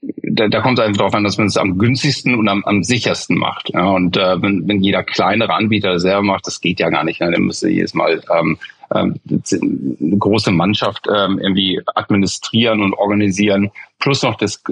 da, 0.00 0.48
da 0.48 0.60
kommt 0.62 0.78
es 0.78 0.84
einfach 0.86 1.00
darauf 1.00 1.14
an, 1.14 1.24
dass 1.24 1.36
man 1.36 1.48
es 1.48 1.58
am 1.58 1.76
günstigsten 1.76 2.34
und 2.34 2.48
am, 2.48 2.64
am 2.64 2.82
sichersten 2.82 3.36
macht. 3.36 3.74
Ja. 3.74 3.90
Und 3.90 4.16
äh, 4.16 4.40
wenn, 4.40 4.66
wenn 4.66 4.82
jeder 4.82 5.02
kleinere 5.02 5.52
Anbieter 5.52 6.00
selber 6.00 6.22
macht, 6.22 6.46
das 6.46 6.62
geht 6.62 6.80
ja 6.80 6.88
gar 6.88 7.04
nicht. 7.04 7.20
Ne? 7.20 7.30
Dann 7.30 7.42
müsste 7.42 7.68
jedes 7.68 7.92
Mal 7.92 8.22
ähm, 8.34 8.56
ähm, 8.94 9.20
eine 9.28 10.16
große 10.16 10.50
Mannschaft 10.50 11.06
ähm, 11.14 11.38
irgendwie 11.38 11.82
administrieren 11.94 12.80
und 12.82 12.94
organisieren, 12.94 13.70
plus 13.98 14.22
noch 14.22 14.36
das, 14.36 14.62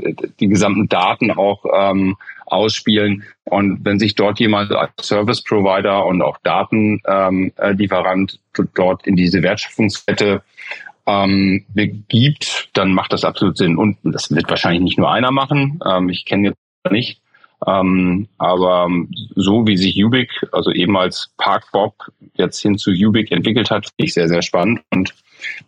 die 0.40 0.48
gesamten 0.48 0.88
Daten 0.88 1.30
auch 1.32 1.66
ähm, 1.76 2.16
ausspielen. 2.54 3.24
Und 3.44 3.84
wenn 3.84 3.98
sich 3.98 4.14
dort 4.14 4.40
jemand 4.40 4.72
als 4.72 4.92
Service 5.02 5.42
Provider 5.42 6.06
und 6.06 6.22
auch 6.22 6.38
Datenlieferant 6.42 8.40
dort 8.74 9.06
in 9.06 9.16
diese 9.16 9.42
Wertschöpfungskette 9.42 10.42
ähm, 11.06 11.64
begibt, 11.74 12.70
dann 12.72 12.92
macht 12.92 13.12
das 13.12 13.24
absolut 13.24 13.56
Sinn. 13.56 13.76
Und 13.76 13.98
das 14.02 14.30
wird 14.30 14.48
wahrscheinlich 14.48 14.82
nicht 14.82 14.98
nur 14.98 15.10
einer 15.10 15.30
machen. 15.30 15.80
Ähm, 15.86 16.08
ich 16.08 16.24
kenne 16.24 16.48
jetzt 16.48 16.92
nicht. 16.92 17.20
Ähm, 17.66 18.28
aber 18.38 18.88
so 19.36 19.66
wie 19.66 19.76
sich 19.76 20.02
Ubik, 20.02 20.30
also 20.52 20.70
eben 20.70 20.96
als 20.96 21.32
Parkbob 21.38 21.94
jetzt 22.34 22.60
hin 22.60 22.76
zu 22.76 22.90
Ubik 22.90 23.32
entwickelt 23.32 23.70
hat, 23.70 23.86
finde 23.86 24.04
ich 24.04 24.14
sehr, 24.14 24.28
sehr 24.28 24.42
spannend. 24.42 24.80
Und 24.90 25.14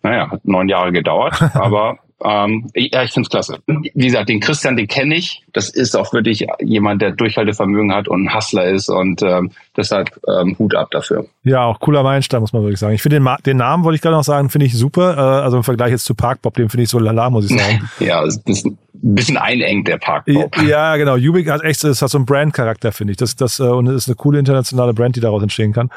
naja, 0.03 0.31
hat 0.31 0.45
neun 0.45 0.69
Jahre 0.69 0.93
gedauert, 0.93 1.41
aber 1.55 1.99
ähm, 2.25 2.71
ja, 2.75 3.03
ich 3.03 3.13
finde 3.13 3.27
es 3.27 3.31
klasse. 3.31 3.59
Wie 3.67 4.07
gesagt, 4.07 4.29
den 4.29 4.41
Christian, 4.41 4.77
den 4.77 4.89
kenne 4.89 5.17
ich. 5.17 5.43
Das 5.53 5.69
ist 5.69 5.95
auch 5.95 6.13
wirklich 6.15 6.47
jemand, 6.61 7.03
der 7.03 7.13
Durchhaltevermögen 7.13 7.93
hat 7.93 8.09
und 8.09 8.25
ein 8.25 8.35
Hustler 8.35 8.65
ist 8.65 8.89
und 8.89 9.23
ähm, 9.23 9.51
deshalb 9.77 10.19
ähm, 10.27 10.57
Hut 10.59 10.75
ab 10.75 10.91
dafür. 10.91 11.27
Ja, 11.45 11.65
auch 11.65 11.79
cooler 11.79 12.03
Meilenstein, 12.03 12.41
muss 12.41 12.55
man 12.55 12.63
wirklich 12.63 12.81
sagen. 12.81 12.95
Ich 12.95 13.03
finde 13.03 13.21
den, 13.21 13.29
den, 13.45 13.59
Namen, 13.59 13.85
wollte 13.85 13.97
ich 13.97 14.03
gerade 14.03 14.17
noch 14.17 14.25
sagen, 14.25 14.49
finde 14.49 14.67
ich 14.67 14.75
super. 14.75 15.17
Äh, 15.17 15.45
also 15.45 15.59
im 15.59 15.63
Vergleich 15.63 15.91
jetzt 15.91 16.07
zu 16.07 16.15
Parkbob, 16.15 16.55
den 16.55 16.71
finde 16.71 16.85
ich 16.85 16.89
so 16.89 16.99
lala, 16.99 17.29
muss 17.29 17.51
ich 17.51 17.59
sagen. 17.59 17.91
ja, 18.01 18.23
das, 18.25 18.65
ein 18.65 18.79
bisschen 19.03 19.37
einengt, 19.37 19.89
der 19.89 19.99
Parkbau. 19.99 20.51
Ja, 20.67 20.97
genau. 20.97 21.17
Ubik 21.17 21.51
hat 21.51 21.63
echt, 21.63 21.85
das 21.85 22.03
hat 22.03 22.11
so 22.11 22.19
einen 22.19 22.27
Brand-Charakter, 22.27 22.93
finde 22.93 23.13
ich. 23.13 23.17
Das, 23.17 23.37
das, 23.37 23.61
äh, 23.61 23.65
und 23.65 23.87
es 23.89 24.05
ist 24.05 24.09
eine 24.09 24.17
coole 24.17 24.39
internationale 24.39 24.95
Brand, 24.95 25.17
die 25.17 25.21
daraus 25.21 25.43
entstehen 25.43 25.73
kann. 25.73 25.91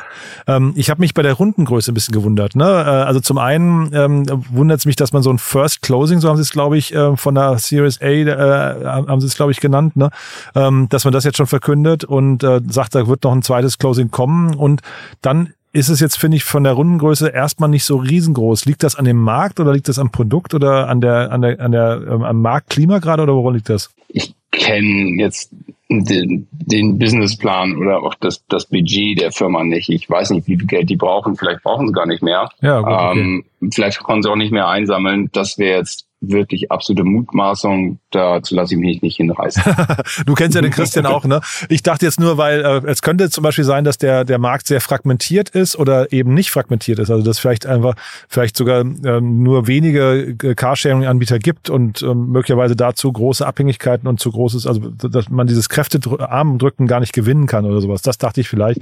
Ähm, 0.47 0.73
ich 0.75 0.89
habe 0.89 1.01
mich 1.01 1.13
bei 1.13 1.21
der 1.21 1.33
Rundengröße 1.33 1.91
ein 1.91 1.93
bisschen 1.93 2.13
gewundert. 2.13 2.55
Ne? 2.55 2.65
Äh, 2.65 2.67
also 2.67 3.19
zum 3.19 3.37
einen 3.37 3.93
ähm, 3.93 4.25
wundert 4.49 4.79
es 4.79 4.85
mich, 4.85 4.95
dass 4.95 5.13
man 5.13 5.23
so 5.23 5.31
ein 5.31 5.37
First 5.39 5.81
Closing, 5.81 6.19
so 6.19 6.29
haben 6.29 6.37
sie 6.37 6.43
es, 6.43 6.51
glaube 6.51 6.77
ich, 6.77 6.93
äh, 6.93 7.15
von 7.15 7.35
der 7.35 7.57
Series 7.57 8.01
A, 8.01 8.05
äh, 8.05 8.85
haben 8.85 9.21
sie 9.21 9.27
es, 9.27 9.35
glaube 9.35 9.51
ich, 9.51 9.59
genannt, 9.59 9.95
ne? 9.95 10.09
ähm, 10.55 10.87
dass 10.89 11.05
man 11.05 11.13
das 11.13 11.23
jetzt 11.23 11.37
schon 11.37 11.47
verkündet 11.47 12.03
und 12.03 12.43
äh, 12.43 12.61
sagt, 12.67 12.95
da 12.95 13.07
wird 13.07 13.23
noch 13.23 13.33
ein 13.33 13.41
zweites 13.41 13.77
Closing 13.77 14.11
kommen. 14.11 14.55
Und 14.55 14.81
dann 15.21 15.53
ist 15.71 15.89
es 15.89 15.99
jetzt, 15.99 16.17
finde 16.17 16.37
ich, 16.37 16.43
von 16.43 16.63
der 16.63 16.73
Rundengröße 16.73 17.29
erstmal 17.29 17.69
nicht 17.69 17.83
so 17.83 17.97
riesengroß. 17.97 18.65
Liegt 18.65 18.83
das 18.83 18.95
an 18.95 19.05
dem 19.05 19.17
Markt 19.17 19.59
oder 19.59 19.73
liegt 19.73 19.87
das 19.87 19.99
am 19.99 20.11
Produkt 20.11 20.53
oder 20.53 20.87
an 20.89 21.01
der, 21.01 21.31
an 21.31 21.41
der, 21.41 21.59
an 21.59 21.71
der, 21.71 22.01
ähm, 22.09 22.23
am 22.23 22.41
Marktklima 22.41 22.99
gerade 22.99 23.23
oder 23.23 23.35
woran 23.35 23.53
liegt 23.55 23.69
das? 23.69 23.93
Ich 24.07 24.33
kenne 24.51 25.21
jetzt 25.21 25.51
den, 25.89 26.47
den 26.51 26.97
Businessplan 26.97 27.77
oder 27.77 28.03
auch 28.03 28.15
das, 28.15 28.45
das 28.47 28.65
Budget 28.65 29.21
der 29.21 29.31
Firma 29.31 29.63
nicht. 29.63 29.89
Ich 29.89 30.09
weiß 30.09 30.31
nicht, 30.31 30.47
wie 30.47 30.57
viel 30.57 30.67
Geld 30.67 30.89
die 30.89 30.95
brauchen. 30.95 31.35
Vielleicht 31.35 31.63
brauchen 31.63 31.87
sie 31.87 31.93
gar 31.93 32.05
nicht 32.05 32.23
mehr. 32.23 32.49
Ja, 32.61 32.79
gut, 32.81 32.91
okay. 32.91 33.19
ähm, 33.19 33.45
vielleicht 33.71 33.99
konnten 33.99 34.23
sie 34.23 34.29
auch 34.29 34.35
nicht 34.35 34.51
mehr 34.51 34.67
einsammeln. 34.67 35.29
Das 35.31 35.57
wäre 35.57 35.79
jetzt 35.79 36.08
wirklich 36.21 36.69
absolute 36.69 37.05
Mutmaßung, 37.05 37.99
dazu 38.11 38.53
lasse 38.53 38.73
ich 38.73 38.79
mich 38.79 39.01
nicht 39.01 39.17
hinreißen. 39.17 39.63
du 40.25 40.33
kennst 40.33 40.55
ja 40.55 40.61
den 40.61 40.71
Christian 40.71 41.05
auch, 41.05 41.25
ne? 41.25 41.39
Ich 41.69 41.81
dachte 41.81 42.05
jetzt 42.05 42.19
nur, 42.19 42.37
weil 42.37 42.59
äh, 42.59 42.81
es 42.87 43.01
könnte 43.01 43.29
zum 43.29 43.43
Beispiel 43.43 43.63
sein, 43.63 43.85
dass 43.85 43.97
der, 43.97 44.25
der 44.25 44.37
Markt 44.37 44.67
sehr 44.67 44.81
fragmentiert 44.81 45.49
ist 45.49 45.77
oder 45.77 46.11
eben 46.11 46.33
nicht 46.33 46.51
fragmentiert 46.51 46.99
ist. 46.99 47.09
Also 47.09 47.23
dass 47.23 47.39
vielleicht 47.39 47.65
einfach 47.65 47.95
vielleicht 48.27 48.57
sogar 48.57 48.81
ähm, 48.81 49.43
nur 49.43 49.67
wenige 49.67 50.35
äh, 50.43 50.55
Carsharing-Anbieter 50.55 51.39
gibt 51.39 51.69
und 51.69 52.01
ähm, 52.01 52.31
möglicherweise 52.31 52.75
dazu 52.75 53.11
große 53.11 53.45
Abhängigkeiten 53.45 54.07
und 54.07 54.19
zu 54.19 54.31
großes, 54.31 54.67
also 54.67 54.89
dass 54.89 55.29
man 55.29 55.47
dieses 55.47 55.69
Kräftearmdrücken 55.69 56.85
gar 56.87 56.99
nicht 56.99 57.13
gewinnen 57.13 57.47
kann 57.47 57.65
oder 57.65 57.79
sowas. 57.79 58.01
Das 58.01 58.17
dachte 58.17 58.41
ich 58.41 58.49
vielleicht. 58.49 58.81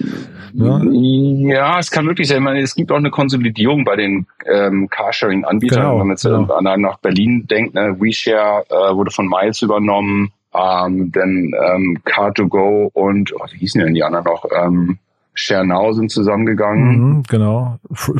Ne? 0.54 1.52
Ja, 1.54 1.78
es 1.78 1.92
kann 1.92 2.06
möglich 2.06 2.28
sein. 2.28 2.42
Meine, 2.42 2.62
es 2.62 2.74
gibt 2.74 2.92
auch 2.92 2.98
eine 2.98 3.12
Konsolidierung 3.12 3.84
bei 3.84 3.96
den 3.96 4.26
ähm, 4.52 4.90
Carsharing-Anbietern. 4.90 5.82
Genau, 5.82 6.00
Wenn 6.00 6.08
man 6.08 6.10
jetzt 6.10 6.24
genau. 6.24 6.52
an 6.52 6.82
nach 6.82 6.98
Berlin 6.98 7.27
denkt, 7.48 7.74
ne? 7.74 7.96
WeShare 8.00 8.66
äh, 8.70 8.96
wurde 8.96 9.12
von 9.12 9.28
Miles 9.28 9.62
übernommen, 9.62 10.32
ähm, 10.54 11.12
dann 11.12 11.52
ähm, 11.54 12.00
Car2Go 12.06 12.90
und 12.94 13.34
oh, 13.34 13.46
wie 13.52 13.60
hießen 13.60 13.82
denn 13.82 13.94
die 13.94 14.04
anderen 14.04 14.26
noch? 14.26 14.46
Ähm, 14.56 15.00
Share 15.38 15.66
Now 15.66 15.94
sind 15.94 16.10
zusammengegangen. 16.10 17.18
Mhm, 17.18 17.24
genau. 17.30 17.78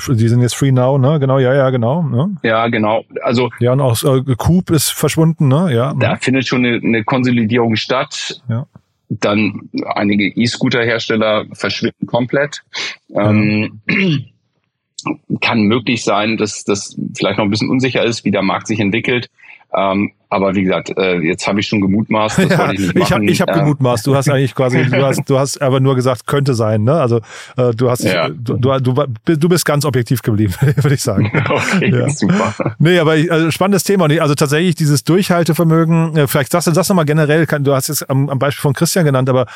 Die 0.08 0.28
sind 0.28 0.42
jetzt 0.42 0.56
Free 0.56 0.72
Now, 0.72 1.00
ne? 1.00 1.20
Genau, 1.20 1.40
ja, 1.40 1.54
ja, 1.54 1.72
genau. 1.72 2.04
Ne? 2.04 2.38
Ja, 2.44 2.68
genau. 2.68 3.06
Also 3.24 3.50
ja, 3.60 3.74
und 3.74 3.82
auch 3.82 4.02
äh, 4.04 4.36
Coop 4.38 4.70
ist 4.70 4.92
verschwunden, 4.92 5.48
ne? 5.48 5.74
Ja. 5.74 5.96
Da 5.96 6.16
findet 6.18 6.48
schon 6.48 6.64
eine, 6.64 6.78
eine 6.78 7.04
Konsolidierung 7.04 7.76
statt. 7.76 8.40
Ja. 8.48 8.68
Dann 9.10 9.70
einige 9.96 10.28
E-Scooter-Hersteller 10.28 11.46
verschwinden 11.54 12.06
komplett. 12.06 12.62
Ja. 13.08 13.32
Ähm, 13.32 13.82
kann 15.42 15.62
möglich 15.62 16.04
sein, 16.04 16.38
dass 16.38 16.64
das 16.64 16.98
vielleicht 17.16 17.38
noch 17.38 17.46
ein 17.46 17.52
bisschen 17.52 17.70
unsicher 17.70 18.04
ist, 18.04 18.26
wie 18.26 18.32
der 18.32 18.42
Markt 18.42 18.68
sich 18.68 18.80
entwickelt. 18.80 19.30
Ähm, 19.76 20.14
aber 20.30 20.56
wie 20.56 20.64
gesagt, 20.64 20.98
äh, 20.98 21.20
jetzt 21.20 21.48
habe 21.48 21.60
ich 21.60 21.68
schon 21.68 21.82
gemutmaßt. 21.82 22.40
Das 22.40 22.50
ja, 22.50 22.72
ich 22.72 22.80
nicht 22.80 22.96
ich 22.96 23.12
habe 23.12 23.26
ich 23.26 23.42
hab 23.42 23.50
äh, 23.50 23.60
gemutmaßt. 23.60 24.08
Du 24.08 24.16
hast 24.16 24.30
eigentlich 24.30 24.56
quasi, 24.56 24.84
du 24.86 25.06
hast, 25.06 25.30
du 25.30 25.38
hast 25.38 25.62
aber 25.62 25.80
nur 25.80 25.96
gesagt, 25.96 26.26
könnte 26.26 26.54
sein. 26.54 26.84
Ne? 26.84 26.94
Also 26.94 27.18
äh, 27.58 27.72
du 27.76 27.90
hast, 27.90 28.04
ja. 28.04 28.30
du, 28.30 28.58
du, 28.58 29.06
du 29.26 29.50
bist 29.50 29.66
ganz 29.66 29.86
objektiv 29.86 30.22
geblieben, 30.22 30.54
würde 30.62 30.96
ich 30.96 31.02
sagen. 31.02 31.32
Okay, 31.48 31.92
ja. 31.92 32.10
super. 32.10 32.54
Nee, 32.78 33.00
aber 33.00 33.12
also, 33.12 33.52
spannendes 33.52 33.84
Thema. 33.84 34.06
Also 34.22 34.36
tatsächlich 34.36 34.76
dieses 34.76 35.04
Durchhaltevermögen. 35.04 36.16
Äh, 36.16 36.28
vielleicht 36.28 36.52
sagst 36.52 36.68
du 36.68 36.72
das 36.72 36.90
nochmal 36.90 37.06
generell. 37.06 37.46
Du 37.46 37.74
hast 37.74 37.90
es 37.90 38.04
am, 38.04 38.30
am 38.30 38.40
Beispiel 38.40 38.62
von 38.62 38.74
Christian 38.74 39.06
genannt, 39.06 39.30
aber 39.30 39.48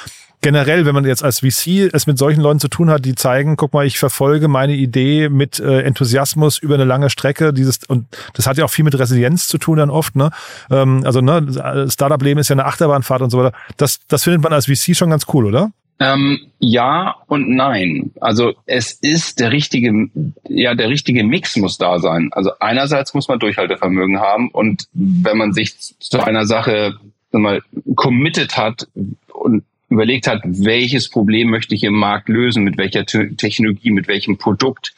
generell, 0.42 0.86
wenn 0.86 0.94
man 0.96 1.06
jetzt 1.06 1.24
als 1.24 1.40
VC 1.40 1.90
es 1.94 2.08
mit 2.08 2.18
solchen 2.18 2.42
Leuten 2.42 2.60
zu 2.60 2.68
tun 2.68 2.90
hat, 2.90 3.06
die 3.06 3.16
zeigen, 3.16 3.56
guck 3.56 3.74
mal, 3.74 3.86
ich 3.86 4.00
verfolge 4.00 4.48
meine 4.48 4.74
Idee 4.74 5.30
mit 5.30 5.60
äh, 5.60 5.82
Enthusiasmus 5.82 6.58
über 6.58 6.74
eine 6.74 6.84
lange 6.84 7.10
Strecke. 7.10 7.54
Dieses 7.54 7.84
und 7.88 8.08
das 8.34 8.48
hat 8.48 8.58
ja 8.58 8.66
auch 8.66 8.70
viel 8.70 8.86
mit 8.86 8.98
Resilienz 8.98 9.48
zu 9.48 9.58
tun 9.58 9.78
dann 9.78 9.90
oft. 9.90 10.16
Ne? 10.16 10.32
Ähm, 10.70 11.04
also 11.06 11.22
ne, 11.22 11.88
Startup-Leben 11.90 12.40
ist 12.40 12.50
ja 12.50 12.56
eine 12.56 12.66
Achterbahnfahrt 12.66 13.22
und 13.22 13.30
so 13.30 13.38
weiter. 13.38 13.56
Das, 13.78 14.00
das 14.08 14.24
findet 14.24 14.42
man 14.42 14.54
als 14.54 14.66
VC 14.66 14.96
schon 14.96 15.12
ganz 15.12 15.26
cool, 15.34 15.46
oder? 15.46 15.72
Ähm, 16.00 16.40
ja 16.58 17.16
und 17.28 17.50
nein. 17.50 18.12
Also 18.20 18.54
es 18.66 18.94
ist 18.94 19.40
der 19.40 19.52
richtige, 19.52 20.10
ja, 20.50 20.74
der 20.74 20.90
richtige 20.90 21.24
Mix 21.24 21.56
muss 21.58 21.78
da 21.78 22.00
sein. 22.00 22.30
Also 22.32 22.52
einerseits 22.60 23.14
muss 23.14 23.28
man 23.28 23.38
Durchhaltevermögen 23.38 24.20
haben 24.20 24.50
und 24.50 24.88
wenn 24.94 25.38
man 25.38 25.54
sich 25.54 25.76
zu 26.00 26.20
einer 26.20 26.46
Sache 26.48 26.96
mal 27.32 27.62
committed 27.96 28.58
hat 28.58 28.88
und 29.32 29.64
überlegt 29.92 30.28
hat, 30.28 30.42
welches 30.44 31.10
Problem 31.10 31.50
möchte 31.50 31.76
ich 31.76 31.84
im 31.84 31.94
Markt 31.94 32.30
lösen, 32.30 32.64
mit 32.64 32.78
welcher 32.78 33.06
Technologie, 33.06 33.92
mit 33.92 34.08
welchem 34.08 34.38
Produkt, 34.38 34.96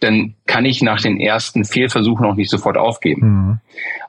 dann 0.00 0.34
kann 0.46 0.64
ich 0.64 0.82
nach 0.82 1.00
den 1.00 1.20
ersten 1.20 1.64
Fehlversuchen 1.64 2.26
auch 2.26 2.34
nicht 2.34 2.50
sofort 2.50 2.76
aufgeben. 2.76 3.20
Mhm. 3.22 3.60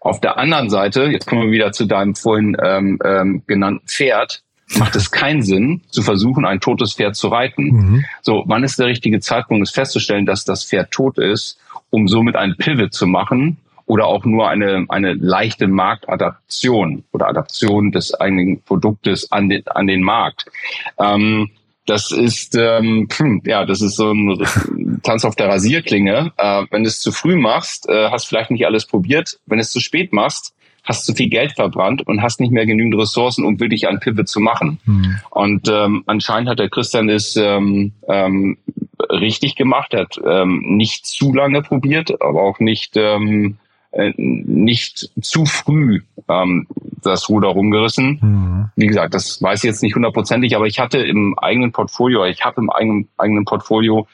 Auf 0.02 0.20
der 0.20 0.38
anderen 0.38 0.70
Seite, 0.70 1.04
jetzt 1.04 1.28
kommen 1.28 1.44
wir 1.44 1.52
wieder 1.52 1.72
zu 1.72 1.86
deinem 1.86 2.16
vorhin 2.16 2.58
ähm, 2.62 3.00
ähm, 3.06 3.44
genannten 3.46 3.88
Pferd, 3.88 4.42
macht 4.75 4.96
es 4.96 5.12
keinen 5.12 5.44
Sinn, 5.44 5.82
zu 5.90 6.02
versuchen, 6.02 6.46
ein 6.46 6.60
totes 6.60 6.94
Pferd 6.94 7.16
zu 7.16 7.28
reiten. 7.28 7.63
Mhm. 7.66 8.06
So, 8.22 8.44
wann 8.48 8.63
ist 8.63 8.80
der 8.80 8.88
richtige 8.88 9.20
Zeitpunkt, 9.20 9.68
es 9.68 9.74
festzustellen, 9.74 10.25
dass 10.25 10.46
das 10.46 10.66
Pferd 10.66 10.90
tot 10.90 11.20
ist, 11.20 11.60
um 11.92 12.08
somit 12.08 12.36
einen 12.36 12.58
Pivot 12.58 12.92
zu 12.92 13.06
machen 13.06 13.58
oder 13.94 14.08
auch 14.08 14.26
nur 14.26 14.50
eine, 14.50 14.88
eine 14.90 15.14
leichte 15.14 15.68
Marktadaption 15.68 17.04
oder 17.12 17.28
Adaption 17.28 17.92
des 17.92 18.12
eigenen 18.20 18.60
Produktes 18.64 19.32
an 19.32 19.50
den, 19.50 19.68
an 19.68 19.86
den 19.86 20.02
Markt. 20.02 20.48
Ähm, 21.00 21.52
das 21.86 22.12
ist 22.12 22.56
ähm, 22.56 23.08
ja, 23.46 23.66
das 23.68 23.84
ist 23.84 23.98
so 23.98 24.12
ein 24.12 25.00
Tanz 25.04 25.26
auf 25.26 25.36
der 25.36 25.50
Rasierklinge. 25.50 26.32
Äh, 26.38 26.64
wenn 26.72 26.82
du 26.82 26.88
es 26.88 27.02
zu 27.02 27.12
früh 27.12 27.36
machst, 27.36 27.88
äh, 27.88 28.10
hast 28.10 28.26
vielleicht 28.26 28.50
nicht 28.50 28.66
alles 28.66 28.88
probiert. 28.88 29.38
Wenn 29.46 29.60
du 29.60 29.62
es 29.62 29.72
zu 29.72 29.80
spät 29.80 30.12
machst, 30.12 30.56
hast 30.84 31.08
du 31.08 31.14
viel 31.14 31.30
Geld 31.30 31.52
verbrannt 31.52 32.02
und 32.08 32.24
hast 32.24 32.40
nicht 32.40 32.52
mehr 32.52 32.66
genügend 32.66 33.00
Ressourcen, 33.00 33.46
um 33.46 33.60
wirklich 33.60 33.88
ein 33.88 34.00
Pivot 34.00 34.28
zu 34.28 34.40
machen. 34.40 34.80
Mhm. 34.86 35.20
Und 35.30 35.70
ähm, 35.70 36.04
anscheinend 36.08 36.50
hat 36.50 36.58
der 36.58 36.70
Christian 36.70 37.10
es 37.10 37.36
ähm, 37.36 37.92
ähm, 38.10 38.58
richtig 39.12 39.56
gemacht. 39.56 39.94
Er 39.94 40.02
hat 40.02 40.20
ähm, 40.26 40.64
nicht 40.78 41.06
zu 41.06 41.32
lange 41.32 41.62
probiert, 41.62 42.22
aber 42.24 42.42
auch 42.42 42.60
nicht 42.60 42.98
ähm, 42.98 43.58
äh, 43.58 43.58
nicht 44.18 45.10
zu 45.22 45.46
früh 45.46 46.02
ähm, 46.28 46.68
das 47.02 47.30
Ruder 47.30 47.50
rumgerissen. 47.50 48.20
Mhm. 48.22 48.70
Wie 48.76 48.88
gesagt, 48.88 49.14
das 49.14 49.42
weiß 49.42 49.64
ich 49.64 49.68
jetzt 49.68 49.84
nicht 49.84 49.96
hundertprozentig, 49.96 50.56
aber 50.56 50.66
ich 50.66 50.80
hatte 50.80 51.00
im 51.00 51.38
eigenen 51.38 51.72
Portfolio, 51.72 52.26
ich 52.26 52.44
habe 52.44 52.62
im 52.62 52.70
eigenen, 52.70 53.08
eigenen 53.18 53.46
Portfolio 53.46 54.08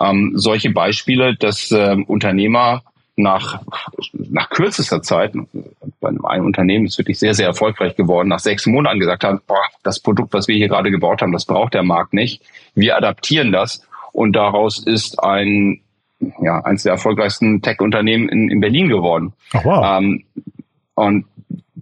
ähm, 0.00 0.32
solche 0.34 0.70
Beispiele, 0.70 1.36
dass 1.36 1.70
ähm, 1.70 2.04
Unternehmer 2.04 2.82
nach, 3.16 3.62
nach 4.12 4.50
kürzester 4.50 5.02
Zeit, 5.02 5.32
bei 6.00 6.08
einem, 6.08 6.24
einem 6.26 6.44
Unternehmen 6.44 6.86
ist 6.86 6.98
wirklich 6.98 7.18
sehr, 7.18 7.34
sehr 7.34 7.46
erfolgreich 7.46 7.96
geworden, 7.96 8.28
nach 8.28 8.40
sechs 8.40 8.66
Monaten 8.66 9.00
gesagt 9.00 9.24
haben, 9.24 9.40
boah, 9.46 9.64
das 9.82 10.00
Produkt, 10.00 10.34
was 10.34 10.48
wir 10.48 10.56
hier 10.56 10.68
gerade 10.68 10.90
gebaut 10.90 11.22
haben, 11.22 11.32
das 11.32 11.46
braucht 11.46 11.74
der 11.74 11.82
Markt 11.82 12.12
nicht. 12.12 12.42
Wir 12.74 12.96
adaptieren 12.96 13.52
das 13.52 13.86
und 14.12 14.34
daraus 14.34 14.78
ist 14.78 15.22
ein 15.22 15.80
ja, 16.40 16.60
eines 16.64 16.82
der 16.82 16.92
erfolgreichsten 16.92 17.62
Tech-Unternehmen 17.62 18.28
in, 18.28 18.50
in 18.50 18.60
Berlin 18.60 18.88
geworden. 18.88 19.32
Ach, 19.52 19.64
wow. 19.64 19.98
Ähm, 19.98 20.24
und 20.94 21.26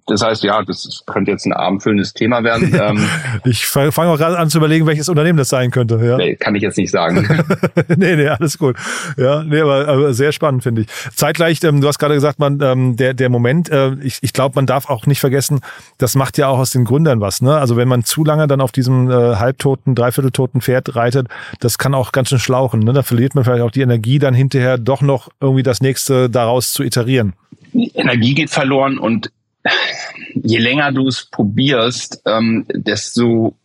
das 0.06 0.22
heißt, 0.22 0.42
ja, 0.42 0.62
das 0.62 1.02
könnte 1.06 1.30
jetzt 1.30 1.46
ein 1.46 1.52
abendfüllendes 1.52 2.12
Thema 2.12 2.42
werden. 2.42 2.72
Ähm, 2.84 3.08
ich 3.44 3.66
fange 3.66 4.10
auch 4.10 4.18
gerade 4.18 4.36
an 4.36 4.50
zu 4.50 4.58
überlegen, 4.58 4.86
welches 4.86 5.08
Unternehmen 5.08 5.38
das 5.38 5.48
sein 5.48 5.70
könnte. 5.70 6.00
Ja. 6.02 6.16
Nee, 6.16 6.34
kann 6.34 6.54
ich 6.54 6.62
jetzt 6.62 6.76
nicht 6.76 6.90
sagen. 6.90 7.26
nee, 7.96 8.16
nee, 8.16 8.26
alles 8.26 8.58
gut. 8.58 8.76
Ja, 9.16 9.42
nee, 9.42 9.60
aber, 9.60 9.86
aber 9.86 10.12
sehr 10.12 10.32
spannend, 10.32 10.64
finde 10.64 10.82
ich. 10.82 10.88
Zeitgleich, 11.14 11.62
ähm, 11.62 11.80
du 11.80 11.86
hast 11.86 11.98
gerade 11.98 12.14
gesagt, 12.14 12.40
man, 12.40 12.60
ähm, 12.60 12.96
der, 12.96 13.14
der 13.14 13.28
Moment, 13.28 13.70
äh, 13.70 13.94
ich, 14.02 14.18
ich 14.22 14.32
glaube, 14.32 14.56
man 14.56 14.66
darf 14.66 14.90
auch 14.90 15.06
nicht 15.06 15.20
vergessen, 15.20 15.60
das 15.98 16.16
macht 16.16 16.36
ja 16.36 16.48
auch 16.48 16.58
aus 16.58 16.70
den 16.70 16.84
Gründern 16.84 17.20
was. 17.20 17.42
Ne? 17.42 17.56
Also 17.56 17.76
wenn 17.76 17.88
man 17.88 18.04
zu 18.04 18.24
lange 18.24 18.48
dann 18.48 18.60
auf 18.60 18.72
diesem 18.72 19.10
äh, 19.10 19.36
halbtoten, 19.36 19.94
dreivierteltoten 19.94 20.60
Pferd 20.60 20.96
reitet, 20.96 21.28
das 21.60 21.78
kann 21.78 21.94
auch 21.94 22.12
ganz 22.12 22.30
schön 22.30 22.40
schlauchen. 22.40 22.80
Ne? 22.80 22.92
Da 22.92 23.02
verliert 23.02 23.34
man 23.34 23.44
vielleicht 23.44 23.62
auch 23.62 23.70
die 23.70 23.82
Energie, 23.82 24.18
dann 24.18 24.34
hinterher 24.34 24.78
doch 24.78 25.00
noch 25.00 25.28
irgendwie 25.40 25.62
das 25.62 25.80
nächste 25.80 26.28
daraus 26.28 26.72
zu 26.72 26.82
iterieren. 26.82 27.34
Energie 27.72 28.34
geht 28.34 28.50
verloren 28.50 28.98
und 28.98 29.30
je 30.34 30.58
länger 30.58 30.92
du 30.92 31.08
es 31.08 31.26
probierst, 31.26 32.22
ähm, 32.26 32.66
desto, 32.72 33.56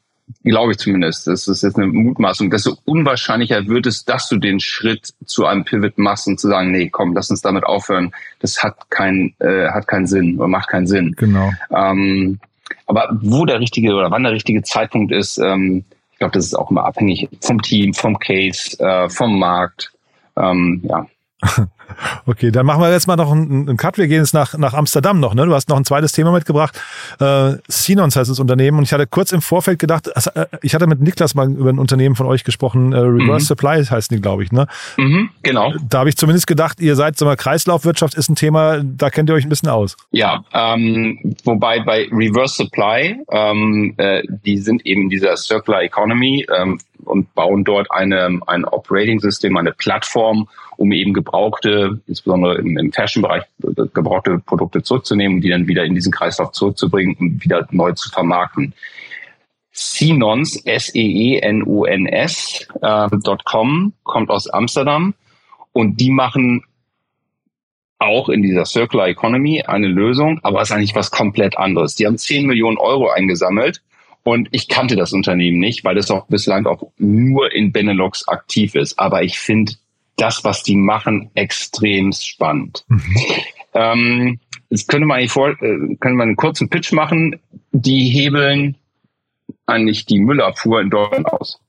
glaube 0.44 0.72
ich 0.72 0.78
zumindest, 0.78 1.28
das 1.28 1.48
ist 1.48 1.64
jetzt 1.64 1.78
eine 1.78 1.88
Mutmaßung, 1.88 2.50
desto 2.50 2.78
unwahrscheinlicher 2.86 3.68
wird 3.68 3.88
es, 3.88 4.06
dass 4.06 4.30
du 4.30 4.38
den 4.38 4.60
Schritt 4.60 5.14
zu 5.26 5.46
einem 5.46 5.66
Pivot 5.66 5.98
machst 5.98 6.28
und 6.28 6.40
zu 6.40 6.48
sagen, 6.48 6.72
nee, 6.72 6.90
komm, 6.90 7.14
lass 7.14 7.30
uns 7.30 7.42
damit 7.42 7.66
aufhören. 7.66 8.12
Das 8.40 8.64
hat 8.64 8.90
keinen, 8.90 9.34
äh, 9.40 9.70
hat 9.70 9.88
keinen 9.88 10.08
Sinn 10.08 10.38
oder 10.38 10.48
macht 10.48 10.70
keinen 10.70 10.88
Sinn. 10.88 11.14
Genau. 11.18 11.52
Ähm, 11.76 12.40
aber 12.86 13.10
wo 13.22 13.46
der 13.46 13.60
richtige 13.60 13.94
oder 13.94 14.12
wann 14.12 14.24
der 14.24 14.32
richtige 14.32 14.64
Zeitpunkt 14.64 15.12
ist, 15.12 15.38
ähm, 15.38 15.84
ich 16.12 16.20
glaube, 16.20 16.34
das 16.34 16.46
ist 16.46 16.56
auch 16.56 16.70
immer 16.70 16.86
abhängig 16.86 17.30
vom 17.42 17.62
Team, 17.62 17.94
vom 17.94 18.20
Case, 18.20 18.78
äh, 18.80 19.10
vom 19.10 19.40
Markt. 19.40 19.92
Ähm, 20.36 20.82
ja. 20.84 21.08
Okay, 22.26 22.52
dann 22.52 22.66
machen 22.66 22.82
wir 22.82 22.92
jetzt 22.92 23.08
mal 23.08 23.16
noch 23.16 23.32
einen, 23.32 23.68
einen 23.68 23.78
Cut. 23.78 23.98
Wir 23.98 24.08
gehen 24.08 24.20
jetzt 24.20 24.34
nach, 24.34 24.58
nach 24.58 24.74
Amsterdam 24.74 25.20
noch. 25.20 25.34
Ne? 25.34 25.46
Du 25.46 25.54
hast 25.54 25.70
noch 25.70 25.78
ein 25.78 25.86
zweites 25.86 26.12
Thema 26.12 26.32
mitgebracht. 26.32 26.80
Äh, 27.20 27.54
Sinons 27.68 28.16
heißt 28.16 28.30
das 28.30 28.40
Unternehmen. 28.40 28.78
Und 28.78 28.84
ich 28.84 28.94
hatte 28.94 29.08
kurz 29.08 29.32
im 29.32 29.42
Vorfeld 29.42 29.80
gedacht, 29.80 30.16
also, 30.16 30.32
ich 30.62 30.76
hatte 30.76 30.88
mit 30.88 31.02
Niklas 31.02 31.36
mal 31.36 31.50
über 31.50 31.70
ein 31.70 31.80
Unternehmen 31.80 32.16
von 32.16 32.28
euch 32.28 32.44
gesprochen. 32.44 32.94
Äh, 32.94 32.98
Reverse 32.98 33.44
mhm. 33.44 33.48
Supply 33.48 33.84
heißen 33.84 34.16
die, 34.16 34.22
glaube 34.22 34.44
ich. 34.44 34.52
Ne? 34.52 34.68
Mhm, 34.98 35.30
genau. 35.44 35.74
Da 35.90 36.00
habe 36.00 36.10
ich 36.10 36.18
zumindest 36.18 36.48
gedacht, 36.48 36.80
ihr 36.80 36.96
seid, 36.96 37.18
sag 37.18 37.26
mal, 37.26 37.36
Kreislaufwirtschaft 37.36 38.16
ist 38.16 38.30
ein 38.30 38.36
Thema, 38.36 38.82
da 38.84 39.10
kennt 39.10 39.30
ihr 39.30 39.36
euch 39.36 39.46
ein 39.46 39.50
bisschen 39.50 39.70
aus. 39.70 39.98
Ja, 40.12 40.44
ähm, 40.54 41.36
wobei 41.44 41.80
bei 41.80 42.08
Reverse 42.12 42.56
Supply, 42.56 43.18
ähm, 43.32 43.94
äh, 43.98 44.24
die 44.46 44.58
sind 44.58 44.86
eben 44.86 45.10
dieser 45.10 45.36
Circular 45.38 45.84
Economy 45.84 46.46
ähm, 46.56 46.80
und 47.06 47.34
bauen 47.34 47.64
dort 47.64 47.92
eine, 47.92 48.40
ein 48.48 48.66
Operating-System, 48.66 49.56
eine 49.58 49.72
Plattform, 49.72 50.48
um 50.78 50.92
eben 50.92 51.14
gebrauchte, 51.14 51.79
insbesondere 52.08 52.58
im, 52.58 52.78
im 52.78 52.92
Fashion-Bereich, 52.92 53.44
gebrauchte 53.94 54.40
Produkte 54.40 54.84
zurückzunehmen 54.84 55.38
und 55.38 55.42
die 55.42 55.50
dann 55.50 55.68
wieder 55.68 55.84
in 55.84 55.96
diesen 55.96 56.12
Kreislauf 56.12 56.52
zurückzubringen 56.52 57.16
und 57.20 57.44
wieder 57.44 57.68
neu 57.72 57.94
zu 57.94 58.10
vermarkten. 58.10 58.74
Senons, 59.72 60.58
S-E-E-N-O-N-S, 60.66 61.58
äh, 62.82 63.08
.com, 63.46 63.94
kommt 64.04 64.30
aus 64.30 64.50
Amsterdam 64.50 65.14
und 65.72 66.00
die 66.02 66.12
machen 66.12 66.64
auch 68.00 68.30
in 68.30 68.42
dieser 68.42 68.66
Circular 68.66 69.08
Economy 69.08 69.62
eine 69.64 69.88
Lösung, 69.88 70.40
aber 70.44 70.62
es 70.62 70.70
ist 70.70 70.76
eigentlich 70.76 70.96
was 70.96 71.12
komplett 71.12 71.58
anderes. 71.58 71.96
Die 71.96 72.06
haben 72.06 72.18
10 72.18 72.46
Millionen 72.46 72.78
Euro 72.78 73.10
eingesammelt 73.10 73.82
und 74.24 74.48
ich 74.52 74.68
kannte 74.68 74.96
das 74.96 75.14
Unternehmen 75.14 75.60
nicht, 75.60 75.84
weil 75.84 75.98
es 75.98 76.10
auch 76.10 76.28
bislang 76.28 76.66
auch 76.66 76.84
nur 76.98 77.54
in 77.54 77.72
Benelux 77.72 78.28
aktiv 78.28 78.76
ist. 78.76 79.00
Aber 79.00 79.24
ich 79.24 79.40
finde 79.40 79.74
das, 80.20 80.44
was 80.44 80.64
die 80.64 80.76
machen, 80.76 81.32
extrem 81.34 82.12
spannend. 82.12 82.86
Mhm. 82.88 83.16
Ähm, 83.74 84.40
jetzt 84.70 84.88
könnte 84.88 85.06
man 85.06 85.18
eigentlich 85.18 85.32
vor, 85.32 85.50
äh, 85.50 85.96
könnte 86.00 86.16
man 86.16 86.30
einen 86.30 86.36
kurzen 86.36 86.70
Pitch 86.70 86.92
machen. 86.92 87.40
Die 87.72 88.10
hebeln 88.10 88.76
eigentlich 89.66 90.06
die 90.06 90.20
Müllabfuhr 90.20 90.82
in 90.82 90.90
Deutschland 90.90 91.26
aus. 91.28 91.60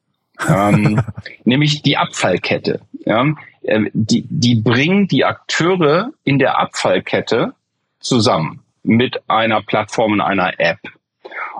ähm, 0.48 1.02
nämlich 1.44 1.82
die 1.82 1.96
Abfallkette. 1.96 2.80
Ja? 3.04 3.26
Ähm, 3.64 3.90
die, 3.92 4.24
die 4.28 4.56
bringen 4.56 5.08
die 5.08 5.24
Akteure 5.24 6.12
in 6.24 6.38
der 6.38 6.58
Abfallkette 6.58 7.54
zusammen 8.00 8.60
mit 8.82 9.20
einer 9.28 9.62
Plattform 9.62 10.12
und 10.12 10.20
einer 10.20 10.58
App. 10.58 10.78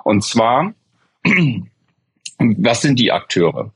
Und 0.03 0.23
zwar, 0.23 0.73
was 2.39 2.81
sind 2.81 2.97
die 2.97 3.11
Akteure? 3.11 3.71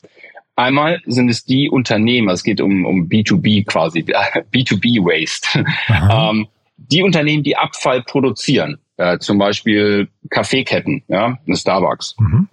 Einmal 0.56 1.02
sind 1.06 1.30
es 1.30 1.44
die 1.44 1.70
Unternehmer, 1.70 2.32
es 2.32 2.44
geht 2.44 2.62
um, 2.62 2.86
um 2.86 3.10
B2B 3.10 3.66
quasi, 3.66 4.00
B2B 4.54 5.04
Waste. 5.04 5.66
ähm, 5.90 6.48
die 6.78 7.04
Unternehmen, 7.04 7.44
die 7.44 7.58
Abfall 7.58 8.04
produzieren, 8.04 8.78
äh, 8.98 9.18
zum 9.20 9.38
Beispiel 9.38 10.10
Kaffeeketten, 10.30 11.04
ja, 11.08 11.38
eine 11.46 11.56
Starbucks. 11.56 12.16
Mhm. 12.20 12.48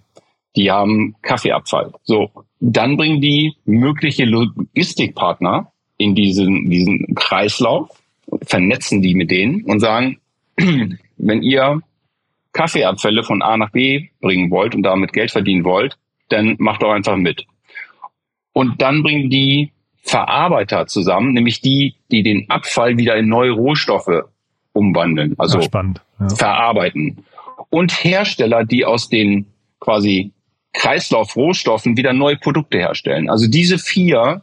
Die 0.55 0.69
haben 0.69 1.15
Kaffeeabfall. 1.21 1.93
So, 2.03 2.29
dann 2.59 2.97
bringen 2.97 3.21
die 3.21 3.55
mögliche 3.65 4.25
Logistikpartner 4.25 5.71
in 5.97 6.15
diesen, 6.15 6.69
diesen 6.69 7.15
Kreislauf, 7.15 7.89
vernetzen 8.45 9.01
die 9.01 9.15
mit 9.15 9.31
denen 9.31 9.63
und 9.63 9.79
sagen, 9.79 10.19
wenn 11.17 11.41
ihr 11.41 11.81
Kaffeeabfälle 12.51 13.23
von 13.23 13.41
A 13.41 13.57
nach 13.57 13.71
B 13.71 14.09
bringen 14.21 14.51
wollt 14.51 14.75
und 14.75 14.83
damit 14.83 15.13
Geld 15.13 15.31
verdienen 15.31 15.63
wollt, 15.63 15.97
dann 16.29 16.55
macht 16.59 16.83
doch 16.83 16.91
einfach 16.91 17.17
mit. 17.17 17.45
Und 18.53 18.81
dann 18.81 19.03
bringen 19.03 19.29
die 19.29 19.71
Verarbeiter 20.03 20.87
zusammen, 20.87 21.33
nämlich 21.33 21.61
die, 21.61 21.95
die 22.11 22.23
den 22.23 22.49
Abfall 22.49 22.97
wieder 22.97 23.15
in 23.15 23.27
neue 23.27 23.51
Rohstoffe 23.51 24.23
umwandeln, 24.73 25.35
also 25.37 25.59
ja, 25.59 25.69
ja. 26.19 26.29
verarbeiten. 26.29 27.23
Und 27.69 28.03
Hersteller, 28.03 28.65
die 28.65 28.85
aus 28.85 29.09
den 29.09 29.45
quasi 29.79 30.31
Kreislaufrohstoffen 30.73 31.97
wieder 31.97 32.13
neue 32.13 32.37
Produkte 32.37 32.79
herstellen. 32.79 33.29
Also 33.29 33.47
diese 33.47 33.77
vier 33.77 34.41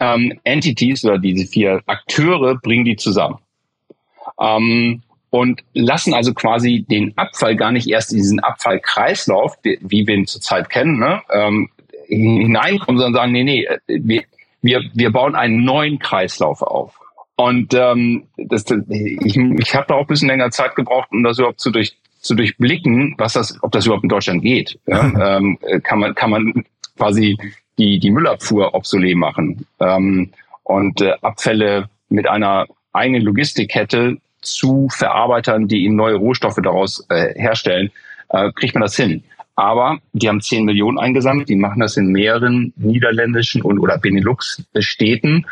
ähm, 0.00 0.38
Entities 0.44 1.04
oder 1.04 1.18
diese 1.18 1.46
vier 1.46 1.82
Akteure 1.86 2.56
bringen 2.56 2.84
die 2.84 2.96
zusammen. 2.96 3.38
Ähm, 4.40 5.02
und 5.30 5.62
lassen 5.74 6.14
also 6.14 6.32
quasi 6.32 6.86
den 6.88 7.16
Abfall 7.18 7.54
gar 7.56 7.72
nicht 7.72 7.86
erst 7.88 8.12
in 8.12 8.18
diesen 8.18 8.40
Abfallkreislauf, 8.40 9.56
wie 9.62 10.06
wir 10.06 10.14
ihn 10.14 10.26
zurzeit 10.26 10.70
kennen, 10.70 10.98
ne, 10.98 11.20
ähm, 11.30 11.68
hineinkommen, 12.08 12.98
sondern 12.98 13.20
sagen, 13.20 13.32
nee, 13.32 13.44
nee, 13.44 13.68
wir, 13.86 14.22
wir, 14.62 14.82
wir 14.94 15.10
bauen 15.10 15.34
einen 15.34 15.64
neuen 15.64 15.98
Kreislauf 15.98 16.62
auf. 16.62 16.98
Und 17.36 17.72
ähm, 17.74 18.24
das, 18.36 18.64
ich, 18.88 19.36
ich 19.36 19.74
habe 19.74 19.86
da 19.88 19.94
auch 19.94 20.00
ein 20.00 20.06
bisschen 20.08 20.28
länger 20.28 20.50
Zeit 20.50 20.74
gebraucht, 20.74 21.08
um 21.12 21.22
das 21.22 21.38
überhaupt 21.38 21.60
zu, 21.60 21.70
durch, 21.70 21.96
zu 22.20 22.34
durchblicken, 22.34 23.14
was 23.16 23.34
das, 23.34 23.62
ob 23.62 23.70
das 23.70 23.86
überhaupt 23.86 24.02
in 24.02 24.08
Deutschland 24.08 24.42
geht. 24.42 24.78
Ja? 24.86 25.36
ähm, 25.36 25.58
kann 25.84 26.00
man 26.00 26.14
kann 26.16 26.30
man 26.30 26.64
quasi 26.96 27.36
die 27.78 28.00
die 28.00 28.10
Müllabfuhr 28.10 28.74
obsolet 28.74 29.16
machen 29.16 29.66
ähm, 29.78 30.32
und 30.64 31.00
äh, 31.00 31.12
Abfälle 31.22 31.88
mit 32.08 32.26
einer 32.26 32.66
eigenen 32.92 33.22
Logistikkette 33.22 34.16
zu 34.40 34.88
Verarbeitern, 34.90 35.68
die 35.68 35.84
eben 35.84 35.94
neue 35.94 36.16
Rohstoffe 36.16 36.58
daraus 36.62 37.06
äh, 37.08 37.34
herstellen, 37.40 37.90
äh, 38.30 38.50
kriegt 38.52 38.74
man 38.74 38.82
das 38.82 38.96
hin. 38.96 39.22
Aber 39.58 39.98
die 40.12 40.28
haben 40.28 40.40
10 40.40 40.64
Millionen 40.64 41.00
eingesammelt, 41.00 41.48
die 41.48 41.56
machen 41.56 41.80
das 41.80 41.96
in 41.96 42.12
mehreren 42.12 42.72
niederländischen 42.76 43.60
und 43.60 43.80
oder 43.80 43.98
Benelux-Städten 43.98 45.46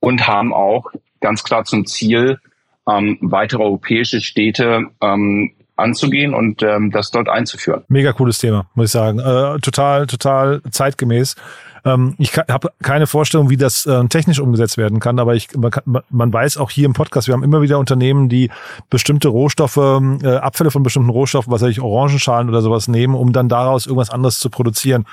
und 0.00 0.26
haben 0.26 0.52
auch 0.52 0.90
ganz 1.20 1.44
klar 1.44 1.64
zum 1.64 1.86
Ziel, 1.86 2.40
ähm, 2.88 3.18
weitere 3.20 3.62
europäische 3.62 4.20
Städte 4.20 4.86
ähm, 5.00 5.52
anzugehen 5.76 6.34
und 6.34 6.64
ähm, 6.64 6.90
das 6.90 7.12
dort 7.12 7.28
einzuführen. 7.28 7.84
Mega 7.86 8.12
cooles 8.12 8.38
Thema, 8.38 8.66
muss 8.74 8.86
ich 8.86 8.90
sagen. 8.90 9.20
Äh, 9.20 9.60
total, 9.60 10.08
total 10.08 10.60
zeitgemäß. 10.68 11.36
Ähm, 11.84 12.14
ich 12.18 12.36
habe 12.36 12.70
keine 12.82 13.06
Vorstellung, 13.06 13.50
wie 13.50 13.56
das 13.56 13.86
äh, 13.86 14.04
technisch 14.06 14.38
umgesetzt 14.38 14.76
werden 14.76 15.00
kann, 15.00 15.18
aber 15.18 15.34
ich, 15.34 15.48
man, 15.56 15.70
kann, 15.70 15.84
man 16.10 16.32
weiß 16.32 16.56
auch 16.56 16.70
hier 16.70 16.86
im 16.86 16.92
Podcast, 16.92 17.26
wir 17.26 17.34
haben 17.34 17.42
immer 17.42 17.62
wieder 17.62 17.78
Unternehmen, 17.78 18.28
die 18.28 18.50
bestimmte 18.90 19.28
Rohstoffe, 19.28 19.76
äh, 19.76 20.36
Abfälle 20.36 20.70
von 20.70 20.82
bestimmten 20.82 21.10
Rohstoffen, 21.10 21.52
was 21.52 21.62
weiß 21.62 21.70
ich, 21.70 21.80
Orangenschalen 21.80 22.48
oder 22.48 22.62
sowas 22.62 22.88
nehmen, 22.88 23.14
um 23.14 23.32
dann 23.32 23.48
daraus 23.48 23.86
irgendwas 23.86 24.10
anderes 24.10 24.38
zu 24.38 24.50
produzieren. 24.50 25.04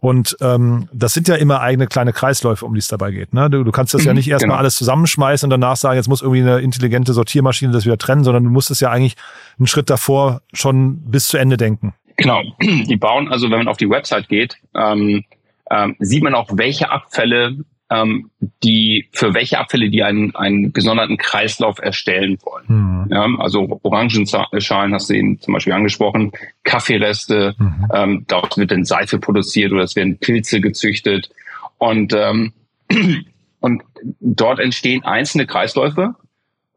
Und 0.00 0.36
ähm, 0.40 0.88
das 0.92 1.14
sind 1.14 1.28
ja 1.28 1.34
immer 1.36 1.60
eigene 1.60 1.86
kleine 1.86 2.12
Kreisläufe, 2.12 2.64
um 2.64 2.74
die 2.74 2.80
es 2.80 2.88
dabei 2.88 3.10
geht. 3.10 3.32
Ne? 3.34 3.50
Du, 3.50 3.64
du 3.64 3.72
kannst 3.72 3.94
das 3.94 4.02
mhm, 4.02 4.08
ja 4.08 4.14
nicht 4.14 4.28
erstmal 4.28 4.50
genau. 4.50 4.60
alles 4.60 4.76
zusammenschmeißen 4.76 5.46
und 5.46 5.50
danach 5.50 5.76
sagen, 5.76 5.96
jetzt 5.96 6.08
muss 6.08 6.22
irgendwie 6.22 6.42
eine 6.42 6.58
intelligente 6.60 7.12
Sortiermaschine 7.12 7.72
das 7.72 7.84
wieder 7.84 7.98
trennen, 7.98 8.24
sondern 8.24 8.44
du 8.44 8.50
musst 8.50 8.70
es 8.70 8.80
ja 8.80 8.90
eigentlich 8.90 9.16
einen 9.58 9.66
Schritt 9.66 9.90
davor 9.90 10.42
schon 10.52 11.00
bis 11.10 11.28
zu 11.28 11.38
Ende 11.38 11.56
denken. 11.56 11.94
Genau, 12.16 12.42
die 12.60 12.96
bauen, 12.96 13.28
also 13.28 13.50
wenn 13.50 13.58
man 13.58 13.68
auf 13.68 13.76
die 13.76 13.88
Website 13.88 14.28
geht, 14.28 14.56
ähm, 14.74 15.24
ähm, 15.70 15.96
sieht 15.98 16.22
man 16.22 16.34
auch, 16.34 16.48
welche 16.52 16.90
Abfälle 16.90 17.58
ähm, 17.90 18.30
die 18.62 19.08
für 19.12 19.34
welche 19.34 19.58
Abfälle 19.58 19.90
die 19.90 20.02
einen, 20.02 20.34
einen 20.34 20.72
gesonderten 20.72 21.16
Kreislauf 21.16 21.78
erstellen 21.78 22.38
wollen. 22.42 22.66
Mhm. 22.68 23.06
Ja, 23.10 23.26
also 23.38 23.80
Orangenschalen 23.82 24.94
hast 24.94 25.08
du 25.08 25.14
eben 25.14 25.40
zum 25.40 25.54
Beispiel 25.54 25.72
angesprochen, 25.72 26.32
Kaffeereste, 26.64 27.54
mhm. 27.58 27.88
ähm, 27.94 28.24
dort 28.28 28.56
wird 28.58 28.70
dann 28.70 28.84
Seife 28.84 29.18
produziert 29.18 29.72
oder 29.72 29.84
es 29.84 29.96
werden 29.96 30.18
Pilze 30.18 30.60
gezüchtet 30.60 31.30
und 31.78 32.12
ähm, 32.14 32.52
und 33.60 33.82
dort 34.20 34.60
entstehen 34.60 35.04
einzelne 35.04 35.46
Kreisläufe, 35.46 36.14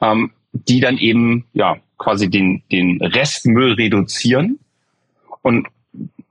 ähm, 0.01 0.32
die 0.54 0.80
dann 0.80 0.97
eben 0.97 1.45
ja 1.54 1.77
quasi 1.97 2.30
den 2.30 2.63
den 2.71 3.01
Restmüll 3.01 3.73
reduzieren 3.73 4.60
und 5.41 5.67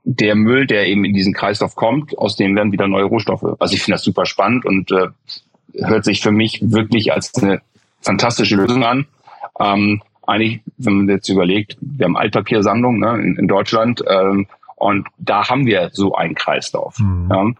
der 0.03 0.35
Müll, 0.35 0.65
der 0.65 0.87
eben 0.87 1.05
in 1.05 1.13
diesen 1.13 1.33
Kreislauf 1.33 1.75
kommt, 1.75 2.17
aus 2.17 2.35
dem 2.35 2.55
werden 2.55 2.71
wieder 2.71 2.87
neue 2.87 3.05
Rohstoffe. 3.05 3.45
Also 3.59 3.75
ich 3.75 3.83
finde 3.83 3.95
das 3.95 4.03
super 4.03 4.25
spannend 4.25 4.65
und 4.65 4.91
äh, 4.91 5.07
hört 5.83 6.05
sich 6.05 6.21
für 6.21 6.31
mich 6.31 6.59
wirklich 6.63 7.13
als 7.13 7.33
eine 7.35 7.61
fantastische 8.01 8.55
Lösung 8.55 8.83
an. 8.83 9.05
Ähm, 9.59 10.01
eigentlich, 10.25 10.61
wenn 10.77 10.97
man 10.97 11.09
jetzt 11.09 11.29
überlegt, 11.29 11.77
wir 11.81 12.05
haben 12.05 12.17
Altpapiersammlung 12.17 12.99
ne, 12.99 13.21
in, 13.21 13.35
in 13.35 13.47
Deutschland 13.47 14.03
ähm, 14.07 14.47
und 14.75 15.07
da 15.17 15.47
haben 15.49 15.65
wir 15.65 15.89
so 15.93 16.15
einen 16.15 16.35
Kreislauf. 16.35 16.97
Mhm. 16.99 17.27
Ja, 17.29 17.51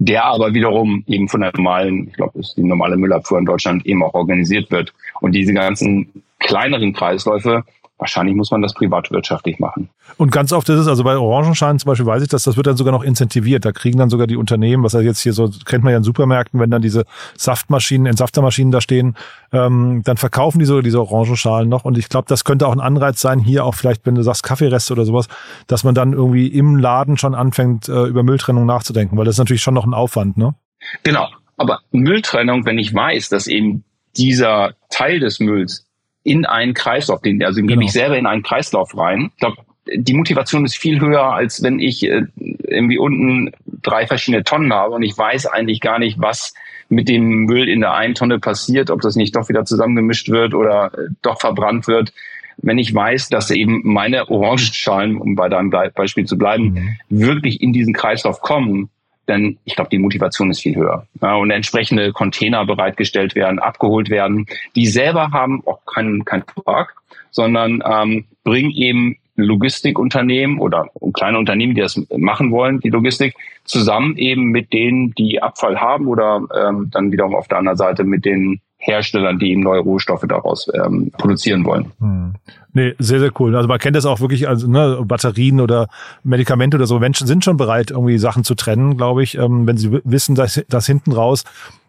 der 0.00 0.24
aber 0.24 0.54
wiederum 0.54 1.04
eben 1.06 1.28
von 1.28 1.42
der 1.42 1.52
normalen, 1.54 2.08
ich 2.08 2.14
glaube, 2.14 2.38
ist 2.38 2.56
die 2.56 2.62
normale 2.62 2.96
Müllabfuhr 2.96 3.38
in 3.38 3.44
Deutschland 3.44 3.84
eben 3.84 4.02
auch 4.02 4.14
organisiert 4.14 4.70
wird. 4.70 4.94
Und 5.20 5.32
diese 5.32 5.52
ganzen 5.52 6.24
kleineren 6.38 6.94
Kreisläufe, 6.94 7.64
Wahrscheinlich 8.00 8.34
muss 8.34 8.50
man 8.50 8.62
das 8.62 8.72
privatwirtschaftlich 8.72 9.58
machen. 9.58 9.90
Und 10.16 10.32
ganz 10.32 10.52
oft 10.52 10.66
ist 10.70 10.80
es, 10.80 10.88
also 10.88 11.04
bei 11.04 11.18
Orangenscheinen 11.18 11.78
zum 11.78 11.88
Beispiel 11.88 12.06
weiß 12.06 12.22
ich, 12.22 12.28
dass 12.28 12.44
das 12.44 12.56
wird 12.56 12.66
dann 12.66 12.78
sogar 12.78 12.92
noch 12.92 13.02
incentiviert. 13.02 13.66
Da 13.66 13.72
kriegen 13.72 13.98
dann 13.98 14.08
sogar 14.08 14.26
die 14.26 14.36
Unternehmen, 14.36 14.82
was 14.82 14.94
er 14.94 15.02
jetzt 15.02 15.20
hier 15.20 15.34
so, 15.34 15.50
kennt 15.66 15.84
man 15.84 15.92
ja 15.92 15.98
in 15.98 16.02
Supermärkten, 16.02 16.58
wenn 16.58 16.70
dann 16.70 16.80
diese 16.80 17.04
Saftmaschinen, 17.36 18.06
Entsaftermaschinen 18.06 18.72
da 18.72 18.80
stehen, 18.80 19.16
ähm, 19.52 20.00
dann 20.02 20.16
verkaufen 20.16 20.60
die 20.60 20.64
sogar 20.64 20.82
diese 20.82 20.98
Orangenschalen 20.98 21.68
noch. 21.68 21.84
Und 21.84 21.98
ich 21.98 22.08
glaube, 22.08 22.24
das 22.26 22.44
könnte 22.44 22.66
auch 22.66 22.72
ein 22.72 22.80
Anreiz 22.80 23.20
sein, 23.20 23.38
hier 23.38 23.66
auch 23.66 23.74
vielleicht, 23.74 24.06
wenn 24.06 24.14
du 24.14 24.22
sagst 24.22 24.44
Kaffeereste 24.44 24.94
oder 24.94 25.04
sowas, 25.04 25.28
dass 25.66 25.84
man 25.84 25.94
dann 25.94 26.14
irgendwie 26.14 26.46
im 26.46 26.76
Laden 26.76 27.18
schon 27.18 27.34
anfängt, 27.34 27.86
äh, 27.90 28.04
über 28.04 28.22
Mülltrennung 28.22 28.64
nachzudenken, 28.64 29.18
weil 29.18 29.26
das 29.26 29.34
ist 29.34 29.40
natürlich 29.40 29.62
schon 29.62 29.74
noch 29.74 29.84
ein 29.84 29.92
Aufwand, 29.92 30.38
ne? 30.38 30.54
Genau. 31.02 31.28
Aber 31.58 31.80
Mülltrennung, 31.92 32.64
wenn 32.64 32.78
ich 32.78 32.94
weiß, 32.94 33.28
dass 33.28 33.46
eben 33.46 33.84
dieser 34.16 34.72
Teil 34.88 35.20
des 35.20 35.38
Mülls 35.40 35.89
in 36.22 36.46
einen 36.46 36.74
Kreislauf, 36.74 37.22
den, 37.22 37.42
also 37.42 37.60
genau. 37.60 37.72
gebe 37.72 37.84
ich 37.84 37.92
selber 37.92 38.18
in 38.18 38.26
einen 38.26 38.42
Kreislauf 38.42 38.96
rein. 38.96 39.30
Ich 39.34 39.40
glaube, 39.40 39.56
die 39.92 40.14
Motivation 40.14 40.64
ist 40.64 40.76
viel 40.76 41.00
höher, 41.00 41.32
als 41.32 41.62
wenn 41.62 41.78
ich 41.78 42.04
äh, 42.04 42.22
irgendwie 42.36 42.98
unten 42.98 43.52
drei 43.82 44.06
verschiedene 44.06 44.44
Tonnen 44.44 44.72
habe 44.72 44.94
und 44.94 45.02
ich 45.02 45.16
weiß 45.16 45.46
eigentlich 45.46 45.80
gar 45.80 45.98
nicht, 45.98 46.20
was 46.20 46.54
mit 46.88 47.08
dem 47.08 47.44
Müll 47.44 47.68
in 47.68 47.80
der 47.80 47.94
einen 47.94 48.14
Tonne 48.14 48.38
passiert, 48.38 48.90
ob 48.90 49.00
das 49.00 49.16
nicht 49.16 49.36
doch 49.36 49.48
wieder 49.48 49.64
zusammengemischt 49.64 50.28
wird 50.28 50.54
oder 50.54 50.92
äh, 50.94 51.08
doch 51.22 51.40
verbrannt 51.40 51.86
wird. 51.86 52.12
Wenn 52.58 52.78
ich 52.78 52.94
weiß, 52.94 53.30
dass 53.30 53.50
eben 53.50 53.80
meine 53.84 54.28
Orangenschalen, 54.28 55.16
um 55.16 55.34
bei 55.34 55.48
deinem 55.48 55.70
Beispiel 55.70 56.26
zu 56.26 56.36
bleiben, 56.36 56.72
mhm. 56.72 56.96
wirklich 57.08 57.62
in 57.62 57.72
diesen 57.72 57.94
Kreislauf 57.94 58.42
kommen, 58.42 58.90
dann 59.30 59.56
ich 59.64 59.76
glaube, 59.76 59.90
die 59.90 59.98
Motivation 59.98 60.50
ist 60.50 60.60
viel 60.60 60.76
höher. 60.76 61.06
Ja, 61.22 61.36
und 61.36 61.50
entsprechende 61.50 62.12
Container 62.12 62.66
bereitgestellt 62.66 63.34
werden, 63.34 63.58
abgeholt 63.58 64.10
werden. 64.10 64.46
Die 64.76 64.86
selber 64.86 65.30
haben 65.32 65.62
auch 65.66 65.84
keinen 65.86 66.24
kein 66.24 66.44
Park, 66.64 66.96
sondern 67.30 67.82
ähm, 67.86 68.24
bringen 68.44 68.70
eben 68.70 69.16
Logistikunternehmen 69.36 70.58
oder 70.58 70.88
kleine 71.14 71.38
Unternehmen, 71.38 71.74
die 71.74 71.80
das 71.80 72.00
machen 72.14 72.50
wollen, 72.50 72.80
die 72.80 72.90
Logistik, 72.90 73.34
zusammen 73.64 74.16
eben 74.16 74.50
mit 74.50 74.72
denen, 74.72 75.12
die 75.14 75.40
Abfall 75.42 75.80
haben 75.80 76.08
oder 76.08 76.42
ähm, 76.54 76.90
dann 76.90 77.12
wiederum 77.12 77.34
auf 77.34 77.48
der 77.48 77.58
anderen 77.58 77.78
Seite 77.78 78.04
mit 78.04 78.24
den 78.24 78.60
Herstellern, 78.80 79.38
die 79.38 79.52
eben 79.52 79.60
neue 79.60 79.80
Rohstoffe 79.80 80.24
daraus 80.26 80.70
ähm, 80.74 81.10
produzieren 81.16 81.64
wollen. 81.64 81.92
Hm. 82.00 82.34
Nee, 82.72 82.94
sehr, 82.98 83.20
sehr 83.20 83.30
cool. 83.38 83.54
Also 83.54 83.68
man 83.68 83.78
kennt 83.78 83.94
das 83.94 84.06
auch 84.06 84.20
wirklich, 84.20 84.48
also 84.48 84.68
ne, 84.68 85.00
Batterien 85.04 85.60
oder 85.60 85.88
Medikamente 86.22 86.76
oder 86.76 86.86
so. 86.86 86.98
Menschen 86.98 87.26
sind 87.26 87.44
schon 87.44 87.56
bereit, 87.56 87.90
irgendwie 87.90 88.18
Sachen 88.18 88.42
zu 88.42 88.54
trennen, 88.54 88.96
glaube 88.96 89.22
ich, 89.22 89.36
ähm, 89.36 89.66
wenn 89.66 89.76
sie 89.76 90.00
wissen, 90.04 90.34
dass, 90.34 90.62
dass 90.68 90.86
hinten 90.86 91.12
raus 91.12 91.44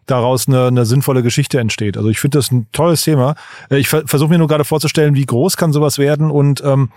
daraus 0.06 0.48
eine, 0.48 0.66
eine 0.66 0.84
sinnvolle 0.84 1.22
Geschichte 1.22 1.60
entsteht. 1.60 1.96
Also 1.96 2.08
ich 2.08 2.18
finde 2.18 2.38
das 2.38 2.50
ein 2.50 2.66
tolles 2.72 3.02
Thema. 3.02 3.36
Äh, 3.70 3.78
ich 3.78 3.88
versuche 3.88 4.28
mir 4.28 4.38
nur 4.38 4.48
gerade 4.48 4.64
vorzustellen, 4.64 5.14
wie 5.14 5.24
groß 5.24 5.56
kann 5.56 5.72
sowas 5.72 5.98
werden 5.98 6.30
und 6.30 6.62
ähm, 6.64 6.90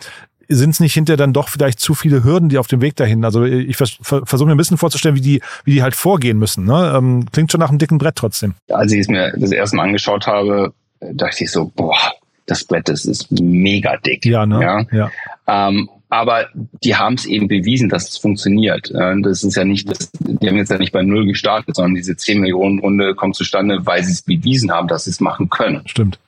sind 0.47 0.71
es 0.71 0.79
nicht 0.79 0.93
hinterher 0.93 1.17
dann 1.17 1.33
doch 1.33 1.49
vielleicht 1.49 1.79
zu 1.79 1.93
viele 1.93 2.23
Hürden, 2.23 2.49
die 2.49 2.57
auf 2.57 2.67
dem 2.67 2.81
Weg 2.81 2.95
dahin? 2.95 3.23
Also 3.25 3.43
ich 3.43 3.77
vers 3.77 3.97
versuche 4.01 4.45
mir 4.45 4.55
ein 4.55 4.57
bisschen 4.57 4.77
vorzustellen, 4.77 5.15
wie 5.15 5.21
die, 5.21 5.41
wie 5.63 5.73
die 5.73 5.83
halt 5.83 5.95
vorgehen 5.95 6.37
müssen. 6.37 6.65
Ne? 6.65 6.93
Ähm, 6.95 7.25
klingt 7.31 7.51
schon 7.51 7.59
nach 7.59 7.69
einem 7.69 7.77
dicken 7.77 7.97
Brett 7.97 8.15
trotzdem. 8.15 8.55
Als 8.69 8.91
ich 8.91 9.01
es 9.01 9.07
mir 9.07 9.33
das 9.37 9.51
erste 9.51 9.77
Mal 9.77 9.83
angeschaut 9.83 10.27
habe, 10.27 10.73
dachte 10.99 11.43
ich 11.43 11.51
so, 11.51 11.71
boah, 11.75 11.97
das 12.45 12.63
Brett, 12.63 12.89
das 12.89 13.05
ist 13.05 13.31
mega 13.31 13.97
dick. 13.97 14.25
Ja, 14.25 14.45
ne? 14.45 14.61
Ja. 14.61 14.85
ja. 14.91 15.11
Ähm, 15.47 15.89
aber 16.09 16.47
die 16.83 16.95
haben 16.95 17.15
es 17.15 17.25
eben 17.25 17.47
bewiesen, 17.47 17.89
dass 17.89 18.07
es 18.09 18.17
funktioniert. 18.17 18.91
Das 18.93 19.43
ist 19.43 19.55
ja 19.55 19.65
nicht, 19.65 19.89
das, 19.89 20.11
die 20.19 20.47
haben 20.47 20.55
jetzt 20.55 20.69
ja 20.69 20.77
nicht 20.77 20.91
bei 20.91 21.01
Null 21.01 21.25
gestartet, 21.25 21.75
sondern 21.75 21.95
diese 21.95 22.15
10 22.15 22.39
Millionen 22.39 22.79
Runde 22.79 23.15
kommt 23.15 23.35
zustande, 23.35 23.85
weil 23.85 24.03
sie 24.03 24.13
es 24.13 24.21
bewiesen 24.21 24.71
haben, 24.71 24.87
dass 24.87 25.05
sie 25.05 25.09
es 25.09 25.19
machen 25.19 25.49
können. 25.49 25.81
Stimmt. 25.87 26.19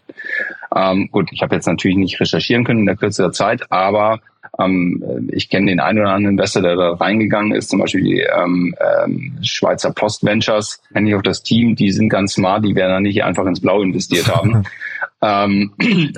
Ähm, 0.75 1.09
gut, 1.11 1.29
ich 1.31 1.41
habe 1.41 1.55
jetzt 1.55 1.67
natürlich 1.67 1.97
nicht 1.97 2.19
recherchieren 2.19 2.63
können 2.63 2.81
in 2.81 2.85
der 2.85 2.95
Kürze 2.95 3.23
der 3.23 3.31
Zeit, 3.31 3.71
aber 3.71 4.19
ähm, 4.59 5.29
ich 5.31 5.49
kenne 5.49 5.67
den 5.67 5.79
einen 5.79 5.99
oder 5.99 6.09
anderen 6.09 6.33
Investor, 6.33 6.61
der 6.61 6.75
da 6.75 6.93
reingegangen 6.93 7.53
ist, 7.53 7.69
zum 7.69 7.79
Beispiel 7.79 8.03
die 8.03 8.19
ähm, 8.21 8.75
ähm, 9.03 9.37
Schweizer 9.41 9.91
Post 9.91 10.23
Ventures, 10.23 10.81
kenne 10.93 11.09
ich 11.09 11.15
auch 11.15 11.21
das 11.21 11.43
Team, 11.43 11.75
die 11.75 11.91
sind 11.91 12.09
ganz 12.09 12.33
smart, 12.33 12.65
die 12.65 12.75
werden 12.75 12.91
da 12.91 12.99
nicht 12.99 13.23
einfach 13.23 13.45
ins 13.45 13.61
Blau 13.61 13.81
investiert 13.81 14.27
haben. 14.27 14.63
ähm, 15.21 15.73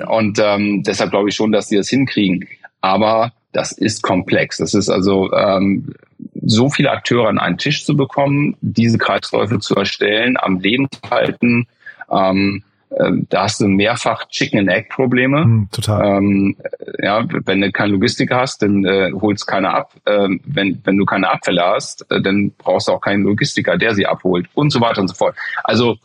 und 0.08 0.38
ähm, 0.42 0.82
deshalb 0.82 1.10
glaube 1.10 1.28
ich 1.28 1.34
schon, 1.34 1.52
dass 1.52 1.68
die 1.68 1.76
das 1.76 1.88
hinkriegen. 1.88 2.46
Aber 2.80 3.32
das 3.52 3.72
ist 3.72 4.02
komplex. 4.02 4.58
Das 4.58 4.74
ist 4.74 4.88
also 4.88 5.32
ähm, 5.32 5.92
so 6.42 6.70
viele 6.70 6.90
Akteure 6.90 7.28
an 7.28 7.38
einen 7.38 7.58
Tisch 7.58 7.84
zu 7.84 7.96
bekommen, 7.96 8.56
diese 8.60 8.98
Kreisläufe 8.98 9.58
zu 9.58 9.74
erstellen, 9.74 10.36
am 10.38 10.60
Leben 10.60 10.88
zu 10.90 11.10
halten. 11.10 11.66
Ähm, 12.10 12.62
ähm, 12.98 13.26
da 13.28 13.44
hast 13.44 13.60
du 13.60 13.68
mehrfach 13.68 14.26
Chicken-and-Egg-Probleme. 14.28 15.44
Mm, 15.44 15.68
total. 15.70 16.18
Ähm, 16.18 16.56
ja, 16.98 17.24
wenn 17.44 17.60
du 17.60 17.70
keine 17.70 17.92
Logistik 17.92 18.32
hast, 18.32 18.62
dann 18.62 18.84
äh, 18.84 19.12
holst 19.12 19.46
keiner 19.46 19.74
ab. 19.74 19.92
Ähm, 20.06 20.40
wenn, 20.44 20.80
wenn 20.84 20.96
du 20.96 21.04
keine 21.04 21.30
Abfälle 21.30 21.62
hast, 21.62 22.10
äh, 22.10 22.20
dann 22.20 22.52
brauchst 22.58 22.88
du 22.88 22.92
auch 22.92 23.00
keinen 23.00 23.22
Logistiker, 23.22 23.78
der 23.78 23.94
sie 23.94 24.06
abholt 24.06 24.48
und 24.54 24.70
so 24.70 24.80
weiter 24.80 25.00
und 25.00 25.08
so 25.08 25.14
fort. 25.14 25.36
Also 25.62 25.98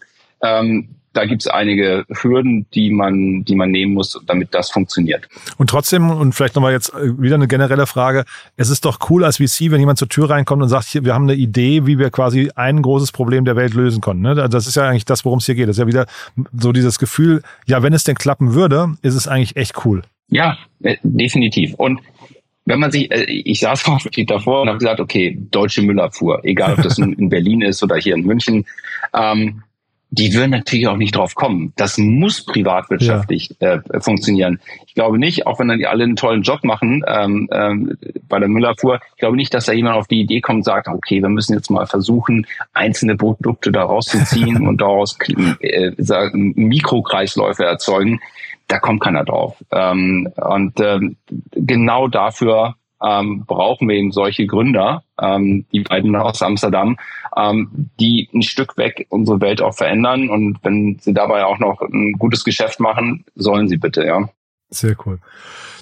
ähm, 0.44 0.90
da 1.16 1.26
gibt 1.26 1.44
es 1.44 1.48
einige 1.48 2.06
Hürden, 2.10 2.66
die 2.74 2.92
man, 2.92 3.46
die 3.46 3.56
man 3.56 3.72
nehmen 3.72 3.94
muss, 3.94 4.20
damit 4.26 4.54
das 4.54 4.70
funktioniert. 4.70 5.28
Und 5.58 5.70
trotzdem, 5.70 6.12
und 6.12 6.34
vielleicht 6.34 6.56
nochmal 6.56 6.74
jetzt 6.74 6.94
äh, 6.94 7.20
wieder 7.20 7.36
eine 7.36 7.48
generelle 7.48 7.88
Frage, 7.88 8.26
es 8.58 8.70
ist 8.70 8.86
doch 8.86 9.00
cool 9.10 9.24
als 9.24 9.38
VC, 9.38 9.72
wenn 9.72 9.80
jemand 9.80 9.98
zur 9.98 10.10
Tür 10.10 10.30
reinkommt 10.30 10.62
und 10.62 10.70
sagt, 10.70 11.04
wir 11.04 11.14
haben 11.14 11.24
eine 11.24 11.36
Idee, 11.36 11.86
wie 11.86 11.98
wir 11.98 12.10
quasi 12.10 12.52
ein 12.56 12.82
großes 12.82 13.14
Problem 13.14 13.46
der 13.46 13.56
Welt 13.56 13.74
lösen 13.74 14.02
können. 14.02 14.22
Ne? 14.22 14.36
Das 14.50 14.68
ist 14.68 14.76
ja 14.76 14.90
eigentlich 14.90 15.06
das, 15.06 15.24
worum 15.24 15.40
es 15.40 15.46
hier 15.46 15.56
geht. 15.56 15.70
Das 15.70 15.78
ist 15.78 15.82
ja 15.82 15.88
wieder 15.88 16.06
so 16.54 16.74
dieses 16.74 17.00
Gefühl, 17.00 17.42
ja, 17.66 17.82
wenn 17.82 17.94
es 17.94 18.04
denn 18.04 18.16
klappen 18.16 18.54
würde, 18.54 18.96
ist 19.02 19.16
es 19.16 19.28
eigentlich 19.28 19.56
echt 19.56 19.86
cool. 19.86 20.04
Ja, 20.28 20.58
äh, 20.84 20.98
definitiv. 21.04 21.76
Und 21.76 22.02
wenn 22.66 22.80
man 22.80 22.92
sich, 22.92 23.10
äh, 23.10 23.24
ich 23.24 23.62
saß 23.62 23.86
auch 23.88 24.02
davor 24.28 24.64
und 24.64 24.68
habe 24.68 24.80
gesagt, 24.80 25.00
okay, 25.00 25.38
deutsche 25.52 25.82
Müllabfuhr, 25.82 26.42
egal 26.44 26.74
ob 26.74 26.84
das 26.84 26.98
in 27.00 27.30
Berlin 27.30 27.62
ist 27.62 27.82
oder 27.84 27.96
hier 27.96 28.16
in 28.16 28.26
München, 28.26 28.66
ähm, 29.14 29.64
die 30.10 30.34
würden 30.34 30.52
natürlich 30.52 30.88
auch 30.88 30.98
nicht 30.98 31.16
drauf 31.16 31.36
kommen. 31.36 31.74
Das 31.76 31.98
muss 31.98 32.46
privatwirtschaftlich 32.46 33.56
ja. 33.60 33.76
äh, 33.76 34.02
funktionieren. 34.02 34.60
Ich 34.88 34.94
glaube 34.94 35.18
nicht, 35.18 35.46
auch 35.48 35.60
wenn 35.60 35.68
dann 35.68 35.80
die 35.80 35.88
alle 35.88 36.04
einen 36.04 36.16
tollen 36.16 36.44
Job 36.44 36.64
machen 36.64 37.04
ähm, 37.08 37.50
ähm, 37.52 37.98
bei 38.28 38.40
der 38.40 38.48
Müllabfuhr, 38.48 39.00
ich 39.14 39.20
glaube 39.20 39.36
nicht, 39.36 39.54
dass 39.54 39.66
da 39.66 39.74
jemand 39.74 39.98
auf 39.98 40.08
die 40.08 40.22
Idee 40.22 40.42
kommt 40.42 40.58
und 40.58 40.64
sagt, 40.64 40.88
okay, 40.88 41.22
wir 41.22 41.30
müssen 41.30 41.54
jetzt 41.54 41.70
mal 41.70 41.86
versuchen, 41.86 42.48
einzelne 42.74 43.16
Produkte 43.18 43.72
da 43.72 43.84
rauszuziehen 43.84 44.68
und 44.68 44.80
daraus 44.80 45.18
äh, 45.60 45.92
sagen, 45.98 46.54
Mikrokreisläufe 46.56 47.66
erzeugen. 47.66 48.20
Da 48.68 48.80
kommt 48.80 49.02
keiner 49.02 49.24
drauf. 49.24 49.64
Ähm, 49.72 50.30
und 50.38 50.80
ähm, 50.80 51.18
genau 51.52 52.08
dafür 52.08 52.76
ähm, 53.06 53.46
brauchen 53.46 53.88
wir 53.88 53.96
eben 53.96 54.12
solche 54.12 54.48
Gründer, 54.48 55.04
ähm, 55.22 55.66
die 55.72 55.82
beiden 55.82 56.16
aus 56.16 56.42
Amsterdam, 56.42 56.98
ähm, 57.38 57.90
die 58.00 58.30
ein 58.34 58.42
Stück 58.42 58.78
weg 58.78 59.06
unsere 59.10 59.42
Welt 59.42 59.62
auch 59.62 59.76
verändern. 59.76 60.30
Und 60.30 60.60
wenn 60.64 60.98
sie 61.00 61.14
dabei 61.14 61.46
auch 61.46 61.60
noch 61.60 61.82
ein 61.82 62.14
gutes 62.14 62.44
Geschäft 62.44 62.80
machen, 62.80 63.26
sollen 63.36 63.68
sie 63.68 63.78
bitte, 63.78 64.06
ja. 64.06 64.28
Sehr 64.70 64.96
cool. 65.06 65.20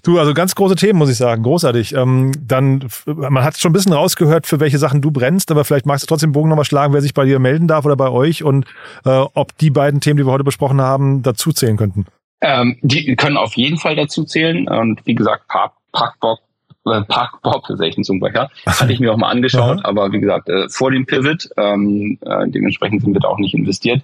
Du, 0.03 0.19
also 0.19 0.33
ganz 0.33 0.53
große 0.53 0.75
Themen, 0.75 0.99
muss 0.99 1.09
ich 1.09 1.15
sagen. 1.15 1.43
Großartig. 1.43 1.95
Ähm, 1.95 2.33
dann, 2.45 2.85
man 3.05 3.43
hat 3.43 3.57
schon 3.57 3.69
ein 3.69 3.73
bisschen 3.73 3.93
rausgehört, 3.93 4.45
für 4.45 4.59
welche 4.59 4.77
Sachen 4.77 5.01
du 5.01 5.11
brennst, 5.11 5.49
aber 5.49 5.63
vielleicht 5.63 5.85
magst 5.85 6.03
du 6.03 6.07
trotzdem 6.07 6.31
den 6.31 6.33
Bogen 6.33 6.49
nochmal 6.49 6.65
schlagen, 6.65 6.93
wer 6.93 7.01
sich 7.01 7.13
bei 7.13 7.23
dir 7.23 7.39
melden 7.39 7.69
darf 7.69 7.85
oder 7.85 7.95
bei 7.95 8.09
euch 8.09 8.43
und 8.43 8.65
äh, 9.05 9.09
ob 9.09 9.57
die 9.57 9.69
beiden 9.69 10.01
Themen, 10.01 10.17
die 10.17 10.25
wir 10.25 10.31
heute 10.31 10.43
besprochen 10.43 10.81
haben, 10.81 11.23
dazu 11.23 11.53
zählen 11.53 11.77
könnten. 11.77 12.05
Ähm, 12.41 12.77
die 12.81 13.15
können 13.15 13.37
auf 13.37 13.55
jeden 13.55 13.77
Fall 13.77 13.95
dazu 13.95 14.25
zählen. 14.25 14.67
Und 14.67 15.05
wie 15.05 15.15
gesagt, 15.15 15.45
Parkbock 15.93 16.39
Park 16.83 17.41
Bob, 17.41 17.65
das 17.67 17.79
ist 17.79 17.85
echt 17.85 17.97
ein 17.97 18.03
Zungenbrecher, 18.03 18.49
hatte 18.65 18.91
ich 18.93 18.99
mir 18.99 19.13
auch 19.13 19.17
mal 19.17 19.29
angeschaut, 19.29 19.83
aber 19.83 20.11
wie 20.11 20.19
gesagt, 20.19 20.49
äh, 20.49 20.67
vor 20.69 20.91
dem 20.91 21.05
Pivot, 21.05 21.49
ähm, 21.57 22.17
äh, 22.21 22.47
dementsprechend 22.49 23.01
sind 23.01 23.13
wir 23.13 23.21
da 23.21 23.29
auch 23.29 23.39
nicht 23.39 23.53
investiert. 23.53 24.01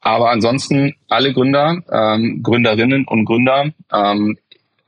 Aber 0.00 0.30
ansonsten 0.30 0.94
alle 1.08 1.32
Gründer, 1.32 1.82
ähm, 1.90 2.42
Gründerinnen 2.42 3.06
und 3.06 3.24
Gründer, 3.24 3.70
ähm, 3.92 4.38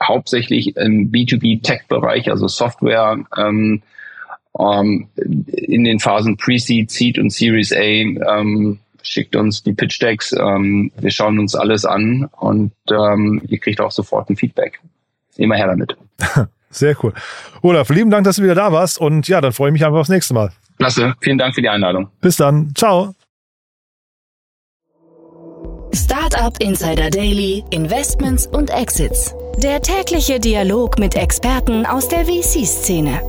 hauptsächlich 0.03 0.77
im 0.77 1.11
B2B-Tech-Bereich, 1.11 2.31
also 2.31 2.47
Software, 2.49 3.19
ähm, 3.37 3.83
ähm, 4.59 5.09
in 5.17 5.85
den 5.85 5.99
Phasen 5.99 6.37
Pre-Seed, 6.37 6.91
Seed 6.91 7.19
und 7.19 7.31
Series 7.31 7.73
A, 7.73 7.81
ähm, 7.81 8.79
schickt 9.03 9.37
uns 9.37 9.63
die 9.63 9.73
Pitch 9.73 10.01
Decks, 10.01 10.33
ähm, 10.33 10.91
wir 10.97 11.11
schauen 11.11 11.39
uns 11.39 11.55
alles 11.55 11.85
an 11.85 12.29
und 12.39 12.73
ähm, 12.91 13.43
ihr 13.49 13.59
kriegt 13.59 13.81
auch 13.81 13.91
sofort 13.91 14.31
ein 14.31 14.37
Feedback. 14.37 14.81
Immer 15.37 15.57
her 15.57 15.67
damit. 15.67 15.97
Sehr 16.75 16.97
cool. 17.03 17.13
Olaf, 17.63 17.89
lieben 17.91 18.11
Dank, 18.11 18.25
dass 18.25 18.37
du 18.37 18.43
wieder 18.43 18.55
da 18.55 18.73
warst 18.73 18.99
und 18.99 19.29
ja, 19.29 19.41
dann 19.41 19.53
freue 19.53 19.69
ich 19.69 19.73
mich 19.73 19.85
einfach 19.85 19.99
aufs 19.99 20.09
nächste 20.09 20.35
Mal. 20.35 20.51
Klasse, 20.79 21.15
vielen 21.21 21.39
Dank 21.39 21.55
für 21.55 21.63
die 21.63 21.69
Einladung. 21.69 22.09
Bis 22.21 22.37
dann. 22.37 22.73
Ciao. 22.75 23.15
Startup 25.95 26.61
Insider 26.61 27.11
Daily, 27.11 27.63
Investments 27.71 28.49
und 28.49 28.71
Exits. 28.71 29.35
Der 29.59 29.81
tägliche 29.81 30.41
Dialog 30.41 30.99
mit 30.99 31.15
Experten 31.15 31.87
aus 31.87 32.09
der 32.09 32.25
VC-Szene. 32.25 33.21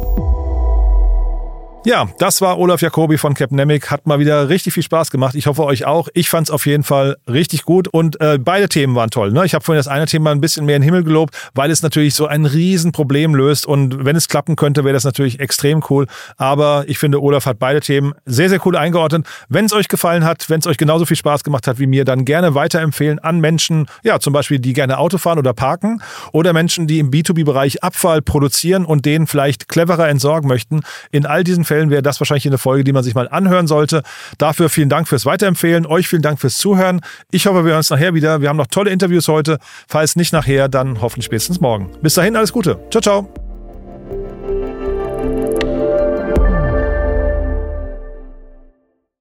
Ja, 1.86 2.10
das 2.18 2.42
war 2.42 2.58
Olaf 2.58 2.82
Jacobi 2.82 3.20
von 3.20 3.36
Capnemic. 3.36 3.92
Hat 3.92 4.08
mal 4.08 4.18
wieder 4.18 4.50
richtig 4.50 4.74
viel 4.74 4.82
Spaß 4.82 5.12
gemacht. 5.12 5.36
Ich 5.36 5.46
hoffe 5.46 5.64
euch 5.64 5.86
auch. 5.86 6.08
Ich 6.16 6.30
fand 6.30 6.48
es 6.48 6.52
auf 6.52 6.66
jeden 6.66 6.82
Fall 6.82 7.18
richtig 7.32 7.62
gut 7.62 7.88
und 7.88 8.20
äh, 8.20 8.40
beide 8.40 8.68
Themen 8.68 8.96
waren 8.96 9.12
toll. 9.12 9.32
Ne? 9.32 9.46
Ich 9.46 9.54
habe 9.54 9.64
vorhin 9.64 9.78
das 9.78 9.88
eine 9.88 10.08
Thema 10.08 10.32
ein 10.32 10.42
bisschen 10.42 10.66
mehr 10.66 10.78
in 10.78 10.82
den 10.82 10.86
Himmel 10.86 11.04
gelobt, 11.04 11.38
weil 11.54 11.70
es 11.70 11.84
natürlich 11.84 12.16
so 12.16 12.26
ein 12.26 12.48
Riesenproblem 12.48 13.36
löst 13.36 13.68
und 13.68 14.04
wenn 14.04 14.16
es 14.16 14.28
klappen 14.28 14.56
könnte, 14.56 14.84
wäre 14.84 14.96
das 14.96 15.04
natürlich 15.04 15.40
extrem 15.40 15.84
cool. 15.92 16.08
Aber 16.38 16.86
ich 16.88 16.98
finde, 16.98 17.22
Olaf 17.22 17.46
hat 17.46 17.60
beide 17.60 17.82
Themen 17.82 18.16
sehr, 18.26 18.50
sehr 18.50 18.66
cool 18.66 18.76
eingeordnet. 18.76 19.28
Wenn 19.50 19.66
es 19.66 19.74
euch 19.74 19.88
gefallen 19.88 20.26
hat, 20.26 20.50
wenn 20.50 20.62
es 20.62 20.66
euch 20.66 20.78
genauso 20.78 21.06
viel 21.06 21.18
Spaß 21.18 21.44
gemacht 21.44 21.68
hat 21.68 21.78
wie 21.78 21.86
mir, 21.86 22.04
dann 22.04 22.26
gerne 22.26 22.56
weiterempfehlen 22.56 23.20
an 23.20 23.40
Menschen, 23.40 23.86
ja 24.04 24.20
zum 24.20 24.34
Beispiel, 24.34 24.58
die 24.58 24.74
gerne 24.74 24.98
Auto 24.98 25.20
fahren 25.20 25.38
oder 25.38 25.54
parken 25.54 26.02
oder 26.32 26.52
Menschen, 26.52 26.88
die 26.88 26.98
im 26.98 27.12
B2B-Bereich 27.12 27.84
Abfall 27.84 28.24
produzieren 28.24 28.86
und 28.86 29.06
den 29.06 29.28
vielleicht 29.28 29.68
cleverer 29.68 30.10
entsorgen 30.10 30.48
möchten. 30.48 30.82
In 31.12 31.28
all 31.28 31.44
diesen 31.44 31.64
Fällen 31.64 31.75
Fällen 31.76 31.90
wäre 31.90 32.02
das 32.02 32.22
wahrscheinlich 32.22 32.48
eine 32.48 32.58
Folge, 32.58 32.86
die 32.86 32.94
man 32.94 33.04
sich 33.04 33.16
mal 33.16 33.28
anhören 33.28 33.68
sollte. 33.68 34.02
Dafür 34.38 34.70
vielen 34.70 34.88
Dank 34.88 35.10
fürs 35.10 35.26
Weiterempfehlen. 35.26 35.86
Euch 35.86 36.08
vielen 36.08 36.22
Dank 36.22 36.40
fürs 36.40 36.58
Zuhören. 36.58 37.02
Ich 37.32 37.48
hoffe, 37.48 37.66
wir 37.66 37.72
hören 37.72 37.80
uns 37.80 37.90
nachher 37.90 38.14
wieder. 38.14 38.40
Wir 38.40 38.48
haben 38.48 38.56
noch 38.56 38.68
tolle 38.68 38.92
Interviews 38.92 39.28
heute. 39.28 39.60
Falls 39.90 40.16
nicht 40.16 40.32
nachher, 40.32 40.70
dann 40.70 41.02
hoffentlich 41.02 41.26
spätestens 41.26 41.60
morgen. 41.60 41.92
Bis 42.02 42.14
dahin, 42.14 42.38
alles 42.38 42.54
Gute. 42.54 42.80
Ciao, 42.92 43.02
ciao. 43.02 43.30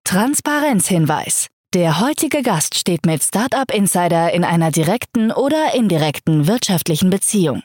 Transparenzhinweis. 0.05 1.49
Der 1.75 2.01
heutige 2.01 2.43
Gast 2.43 2.79
steht 2.79 3.05
mit 3.05 3.25
Startup 3.25 3.69
Insider 3.75 4.33
in 4.33 4.45
einer 4.45 4.71
direkten 4.71 5.33
oder 5.33 5.75
indirekten 5.75 6.47
wirtschaftlichen 6.47 7.11
Beziehung. 7.11 7.65